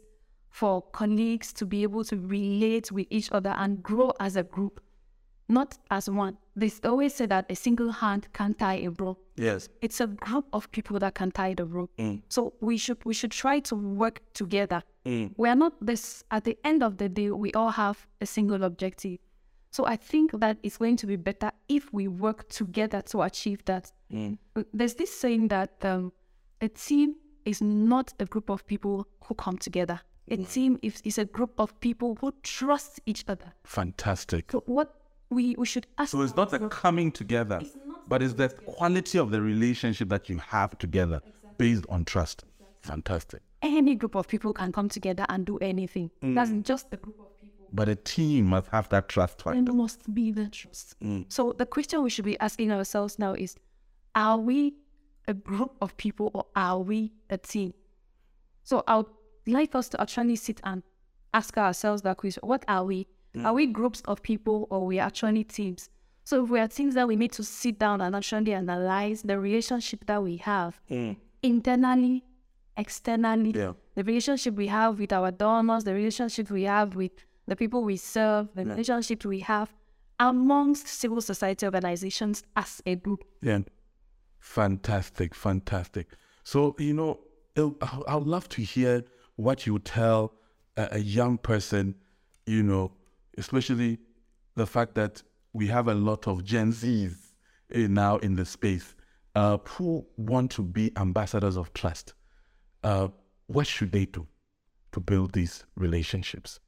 for 0.50 0.82
colleagues 0.82 1.54
to 1.54 1.66
be 1.66 1.84
able 1.84 2.04
to 2.06 2.18
relate 2.18 2.92
with 2.92 3.06
each 3.10 3.32
other 3.32 3.52
and 3.58 3.82
grow 3.84 4.12
as 4.20 4.36
a 4.36 4.44
group, 4.44 4.82
not 5.50 5.78
as 5.90 6.10
one? 6.10 6.38
They 6.56 6.72
always 6.84 7.16
say 7.16 7.26
that 7.26 7.46
a 7.50 7.56
single 7.56 7.92
hand 7.92 8.28
can't 8.34 8.58
tie 8.58 8.80
a 8.80 8.90
rope. 8.90 9.24
Yes. 9.36 9.70
It's 9.82 10.00
a 10.02 10.08
group 10.08 10.46
of 10.54 10.72
people 10.72 11.00
that 11.00 11.16
can 11.16 11.32
tie 11.32 11.54
the 11.54 11.66
rope. 11.66 11.92
Mm. 11.98 12.22
So 12.30 12.54
we 12.62 12.78
should 12.78 13.04
we 13.06 13.14
should 13.14 13.32
try 13.32 13.60
to 13.62 13.76
work 13.76 14.22
together. 14.34 14.84
Mm. 15.06 15.34
We 15.38 15.50
are 15.50 15.56
not 15.56 15.74
this 15.82 16.24
at 16.32 16.44
the 16.44 16.58
end 16.64 16.84
of 16.84 16.98
the 16.98 17.10
day, 17.10 17.32
we 17.32 17.52
all 17.54 17.72
have 17.72 18.06
a 18.22 18.26
single 18.26 18.64
objective. 18.64 19.20
So 19.72 19.86
I 19.86 19.96
think 19.98 20.32
that 20.40 20.58
it's 20.64 20.78
going 20.78 20.98
to 20.98 21.08
be 21.08 21.16
better 21.16 21.52
if 21.68 21.94
we 21.94 22.08
work 22.08 22.50
together 22.50 23.02
to 23.04 23.22
achieve 23.22 23.64
that. 23.66 23.92
Mm. 24.12 24.38
Uh, 24.56 24.64
there's 24.74 24.96
this 24.96 25.14
saying 25.14 25.50
that 25.50 25.74
um, 25.84 26.12
a 26.62 26.68
team 26.68 27.16
is 27.46 27.62
not 27.62 28.14
a 28.20 28.26
group 28.26 28.50
of 28.50 28.66
people 28.66 29.08
who 29.26 29.36
come 29.36 29.58
together. 29.58 30.02
A 30.32 30.38
team 30.38 30.78
is, 30.84 31.02
is 31.04 31.18
a 31.18 31.26
group 31.26 31.60
of 31.60 31.80
people 31.80 32.16
who 32.22 32.32
trust 32.44 33.00
each 33.08 33.26
other. 33.28 33.52
Fantastic. 33.64 34.52
So 34.52 34.64
what 34.68 34.99
we, 35.30 35.56
we 35.58 35.66
should 35.66 35.88
ask 35.98 36.12
So 36.12 36.22
it's 36.22 36.36
not 36.36 36.50
the 36.52 36.60
coming 36.70 37.12
together, 37.12 37.62
but 38.08 38.22
it's 38.22 38.34
the 38.34 38.50
quality 38.50 39.18
of 39.20 39.32
the 39.32 39.42
relationship 39.42 40.10
that 40.10 40.30
you 40.30 40.38
have 40.38 40.78
together 40.78 41.22
based 41.58 41.86
on 41.90 42.06
trust. 42.06 42.44
Fantastic. 42.82 43.42
any 43.62 43.94
group 43.96 44.16
of 44.16 44.28
people 44.28 44.54
can 44.54 44.72
come 44.72 44.88
together 44.90 45.26
and 45.30 45.46
do 45.46 45.58
anything. 45.60 46.10
Mm. 46.24 46.36
That's 46.36 46.52
just 46.68 46.90
the 46.92 46.98
group 46.98 47.20
of 47.20 47.40
people. 47.42 47.68
But 47.74 47.90
a 47.90 47.96
team 47.96 48.46
must 48.46 48.68
have 48.70 48.88
that 48.90 49.10
trust 49.10 49.42
factor. 49.42 49.62
There 49.62 49.74
must 49.74 50.14
be 50.14 50.32
the 50.32 50.48
trust. 50.48 50.96
Mm. 51.04 51.26
So 51.28 51.54
the 51.58 51.66
question 51.66 52.02
we 52.02 52.10
should 52.10 52.26
be 52.26 52.40
asking 52.40 52.72
ourselves 52.72 53.20
now 53.20 53.34
is 53.34 53.56
are 54.16 54.38
we 54.38 54.74
a 55.28 55.34
group 55.34 55.76
of 55.82 55.96
people 55.98 56.32
or 56.34 56.46
are 56.56 56.80
we 56.80 57.12
a 57.30 57.38
team? 57.38 57.74
So 58.64 58.84
I 58.88 58.98
would 58.98 59.08
like 59.46 59.76
us 59.76 59.90
to 59.90 60.02
actually 60.02 60.38
sit 60.38 60.62
and 60.64 60.82
ask 61.34 61.58
ourselves 61.58 62.02
that 62.04 62.18
question. 62.18 62.42
What 62.44 62.64
are 62.68 62.86
we? 62.86 63.08
Mm. 63.36 63.46
Are 63.46 63.54
we 63.54 63.68
groups 63.68 64.02
of 64.06 64.22
people 64.22 64.68
or 64.70 64.86
we 64.86 65.00
are 65.00 65.08
actually 65.08 65.44
teams? 65.44 65.90
So 66.24 66.44
if 66.44 66.50
we 66.50 66.60
are 66.60 66.68
teams 66.68 66.96
that 66.96 67.08
we 67.08 67.16
need 67.16 67.32
to 67.34 67.44
sit 67.44 67.80
down 67.80 68.02
and 68.02 68.16
actually 68.16 68.54
analyze 68.54 69.22
the 69.24 69.40
relationship 69.40 70.06
that 70.06 70.22
we 70.22 70.38
have 70.38 70.80
mm. 70.90 71.16
internally, 71.42 72.24
externally, 72.78 73.52
Yeah. 73.56 73.74
the 73.96 74.04
relationship 74.04 74.56
we 74.56 74.68
have 74.68 75.00
with 75.00 75.12
our 75.12 75.32
donors, 75.32 75.84
the 75.84 75.94
relationship 75.94 76.50
we 76.50 76.64
have 76.64 76.96
with 76.96 77.12
the 77.48 77.56
people 77.56 77.84
we 77.84 77.98
serve, 77.98 78.50
the 78.54 78.64
relationship 78.64 79.26
we 79.26 79.40
have 79.40 79.74
amongst 80.20 80.88
civil 80.88 81.22
society 81.22 81.66
organizations 81.66 82.44
as 82.56 82.82
a 82.86 82.96
group. 82.96 83.24
Yeah. 83.42 83.60
Fantastic, 84.40 85.36
fantastic. 85.36 86.08
So, 86.44 86.76
you 86.80 86.94
know, 86.94 87.20
I 87.58 88.02
I 88.08 88.16
would 88.16 88.28
love 88.28 88.48
to 88.50 88.62
hear 88.62 89.04
what 89.36 89.66
you 89.66 89.80
tell 89.80 90.34
a, 90.78 90.90
a 90.94 91.00
young 91.00 91.38
person, 91.38 91.96
you 92.46 92.64
know, 92.64 92.92
especially 93.40 93.98
the 94.56 94.68
fact 94.68 94.94
that 94.96 95.24
we 95.54 95.66
have 95.68 95.88
a 95.88 95.96
lot 95.96 96.28
of 96.28 96.44
Gen 96.44 96.72
Zs 96.72 97.16
eh, 97.74 97.88
now 97.88 98.18
in 98.18 98.36
the 98.36 98.46
space 98.46 98.94
uh, 99.36 99.58
who 99.68 100.06
want 100.18 100.52
to 100.52 100.62
be 100.62 100.92
ambassadors 100.98 101.58
of 101.58 101.74
trust. 101.74 102.14
Uh, 102.84 103.08
what 103.48 103.66
should 103.66 103.92
they 103.92 104.06
do 104.06 104.28
to 104.92 105.00
build 105.00 105.34
these 105.34 105.64
relationships? 105.76 106.60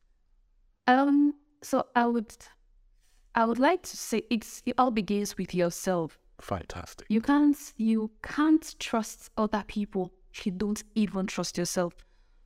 Um, 0.88 1.36
so 1.62 1.86
I 1.96 2.08
would, 2.08 2.36
I 3.36 3.46
would 3.46 3.60
like 3.60 3.84
to 3.84 3.98
say 3.98 4.24
it's 4.30 4.64
it 4.66 4.76
all 4.78 4.92
begins 4.92 5.38
with 5.38 5.54
yourself. 5.54 6.18
Fantastic. 6.40 7.06
You 7.10 7.22
can't 7.22 7.58
you 7.78 8.10
can't 8.24 8.76
trust 8.80 9.30
other 9.38 9.64
people 9.68 10.12
if 10.34 10.46
you 10.46 10.52
don't 10.52 10.84
even 10.96 11.28
trust 11.28 11.58
yourself. 11.58 11.94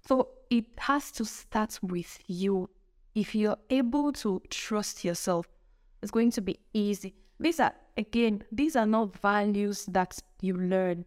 So 0.08 0.30
it 0.50 0.66
has 0.78 1.12
to 1.14 1.26
start 1.26 1.80
with 1.82 2.20
you. 2.28 2.70
If 3.16 3.34
you're 3.34 3.58
able 3.70 4.12
to 4.14 4.42
trust 4.50 5.06
yourself, 5.06 5.48
it's 6.02 6.12
going 6.12 6.32
to 6.32 6.42
be 6.42 6.60
easy. 6.74 7.16
These 7.40 7.60
are 7.60 7.74
again, 7.98 8.44
these 8.52 8.76
are 8.76 8.86
not 8.86 9.16
values 9.18 9.86
that 9.88 10.20
you 10.42 10.56
learn, 10.58 11.06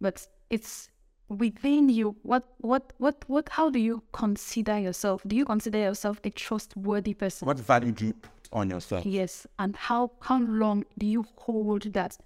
but 0.00 0.26
it's 0.50 0.90
within 1.28 1.88
you. 1.88 2.16
What 2.22 2.44
what 2.58 2.92
what 2.98 3.24
what 3.26 3.48
how 3.48 3.70
do 3.70 3.78
you 3.78 4.02
consider 4.12 4.78
yourself? 4.78 5.22
Do 5.26 5.34
you 5.34 5.44
consider 5.44 5.78
yourself 5.78 6.20
a 6.24 6.30
trustworthy 6.30 7.14
person? 7.14 7.46
What 7.46 7.58
value 7.58 7.92
do 7.92 8.06
you 8.06 8.12
put 8.12 8.48
on 8.52 8.70
yourself? 8.70 9.04
Yes, 9.04 9.46
and 9.58 9.74
how 9.76 10.12
how 10.20 10.40
long 10.40 10.84
do 10.98 11.06
you 11.06 11.24
hold 11.36 11.92
that? 11.94 12.18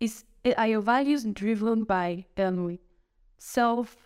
Is 0.00 0.24
are 0.56 0.66
your 0.66 0.80
values 0.80 1.24
driven 1.24 1.84
by 1.84 2.26
um 2.36 2.78
self? 3.38 3.96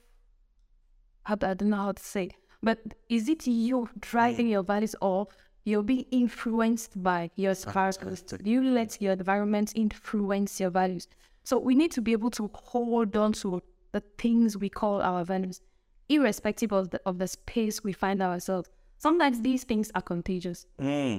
I 1.24 1.32
I 1.32 1.54
don't 1.54 1.70
know 1.70 1.76
how 1.76 1.92
to 1.92 2.02
say, 2.02 2.30
but 2.62 2.79
is 3.09 3.29
it 3.29 3.47
you 3.47 3.88
driving 4.01 4.49
your 4.49 4.62
values 4.62 4.95
or 5.01 5.29
you're 5.64 5.83
being 5.83 6.07
influenced 6.11 7.03
by 7.03 7.31
your 7.37 7.53
environment? 7.53 8.33
Do 8.42 8.51
you 8.51 8.62
let 8.62 9.01
your 9.01 9.12
environment 9.12 9.73
influence 9.75 10.61
your 10.61 10.71
values? 10.71 11.09
So 11.45 11.59
we 11.59 11.75
need 11.75 11.92
to 11.92 12.01
be 12.03 12.12
able 12.12 12.31
to 12.31 12.51
hold 12.55 13.16
on 13.16 13.33
to 13.35 13.62
the 13.92 14.03
things 14.19 14.57
we 14.57 14.69
call 14.69 15.01
our 15.01 15.25
values, 15.25 15.61
irrespective 16.09 16.73
of 16.73 16.90
the 16.90 17.01
of 17.07 17.19
the 17.19 17.29
space 17.29 17.83
we 17.85 17.92
find 17.92 18.21
ourselves. 18.23 18.69
Sometimes 18.99 19.42
these 19.42 19.64
things 19.64 19.90
are 19.95 20.03
contagious. 20.03 20.66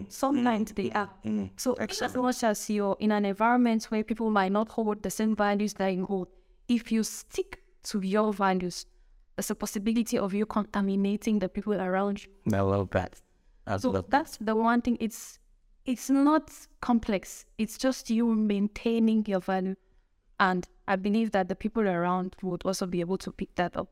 Sometimes 0.09 0.71
they 0.73 0.91
are. 0.91 1.09
So 1.57 1.73
as 1.75 2.15
much 2.15 2.43
as 2.43 2.69
you're 2.69 2.97
in 2.99 3.11
an 3.11 3.23
environment 3.25 3.85
where 3.85 4.03
people 4.03 4.31
might 4.31 4.51
not 4.51 4.69
hold 4.69 5.03
the 5.03 5.11
same 5.11 5.35
values 5.35 5.73
that 5.75 5.89
you 5.93 6.05
hold, 6.05 6.27
if 6.67 6.91
you 6.91 7.03
stick 7.03 7.61
to 7.83 8.01
your 8.01 8.33
values, 8.33 8.85
there's 9.37 9.51
a 9.51 9.55
possibility 9.55 10.17
of 10.17 10.33
you 10.33 10.47
contaminating 10.47 11.37
the 11.37 11.47
people 11.47 11.79
around 11.79 12.25
you. 12.25 12.55
I 12.57 12.61
love 12.61 12.89
that. 12.89 13.21
I 13.67 13.77
So 13.77 13.91
love 13.91 14.05
that's 14.09 14.37
the 14.37 14.55
one 14.55 14.81
thing. 14.81 14.97
It's 14.99 15.37
it's 15.85 16.09
not 16.09 16.51
complex. 16.81 17.45
It's 17.59 17.77
just 17.77 18.09
you 18.09 18.33
maintaining 18.33 19.25
your 19.27 19.39
value, 19.39 19.75
and 20.39 20.67
I 20.87 20.95
believe 20.95 21.31
that 21.31 21.49
the 21.49 21.55
people 21.55 21.87
around 21.87 22.35
would 22.41 22.63
also 22.65 22.87
be 22.87 22.99
able 22.99 23.19
to 23.19 23.31
pick 23.31 23.53
that 23.55 23.77
up. 23.77 23.89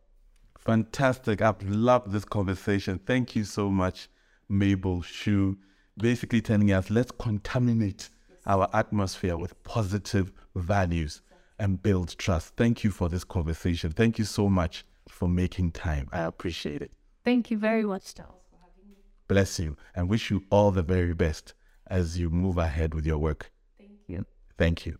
Fantastic. 0.58 1.44
I've 1.44 1.62
loved 1.62 2.12
this 2.12 2.26
conversation. 2.26 3.00
Thank 3.06 3.36
you 3.36 3.44
so 3.44 3.70
much, 3.70 4.10
Mabel 4.50 5.04
Shu. 5.04 5.60
Basically 5.98 6.42
telling 6.42 6.72
us 6.72 6.90
let's 6.90 7.12
contaminate 7.12 8.10
our 8.48 8.68
atmosphere 8.74 9.38
with 9.38 9.64
positive 9.64 10.32
values 10.56 11.22
and 11.60 11.82
build 11.84 12.18
trust. 12.18 12.56
Thank 12.58 12.84
you 12.84 12.90
for 12.90 13.10
this 13.10 13.24
conversation. 13.24 13.92
Thank 13.92 14.18
you 14.18 14.26
so 14.26 14.50
much 14.50 14.86
for 15.16 15.30
making 15.30 15.72
time. 15.72 16.10
I 16.12 16.24
appreciate 16.24 16.82
it. 16.82 16.92
Thank 17.24 17.50
you 17.50 17.58
very 17.58 17.84
much, 17.84 18.14
Charles. 18.14 18.44
For 18.52 18.58
having 18.58 18.92
me. 18.92 18.98
Bless 19.30 19.60
you 19.60 19.78
and 19.96 20.10
wish 20.10 20.30
you 20.30 20.44
all 20.50 20.72
the 20.72 20.84
very 20.84 21.14
best 21.14 21.54
as 21.88 22.20
you 22.20 22.30
move 22.30 22.58
ahead 22.58 22.94
with 22.94 23.06
your 23.06 23.18
work. 23.18 23.50
Thank 23.78 23.92
you. 24.08 24.26
Thank 24.58 24.86
you. 24.86 25.00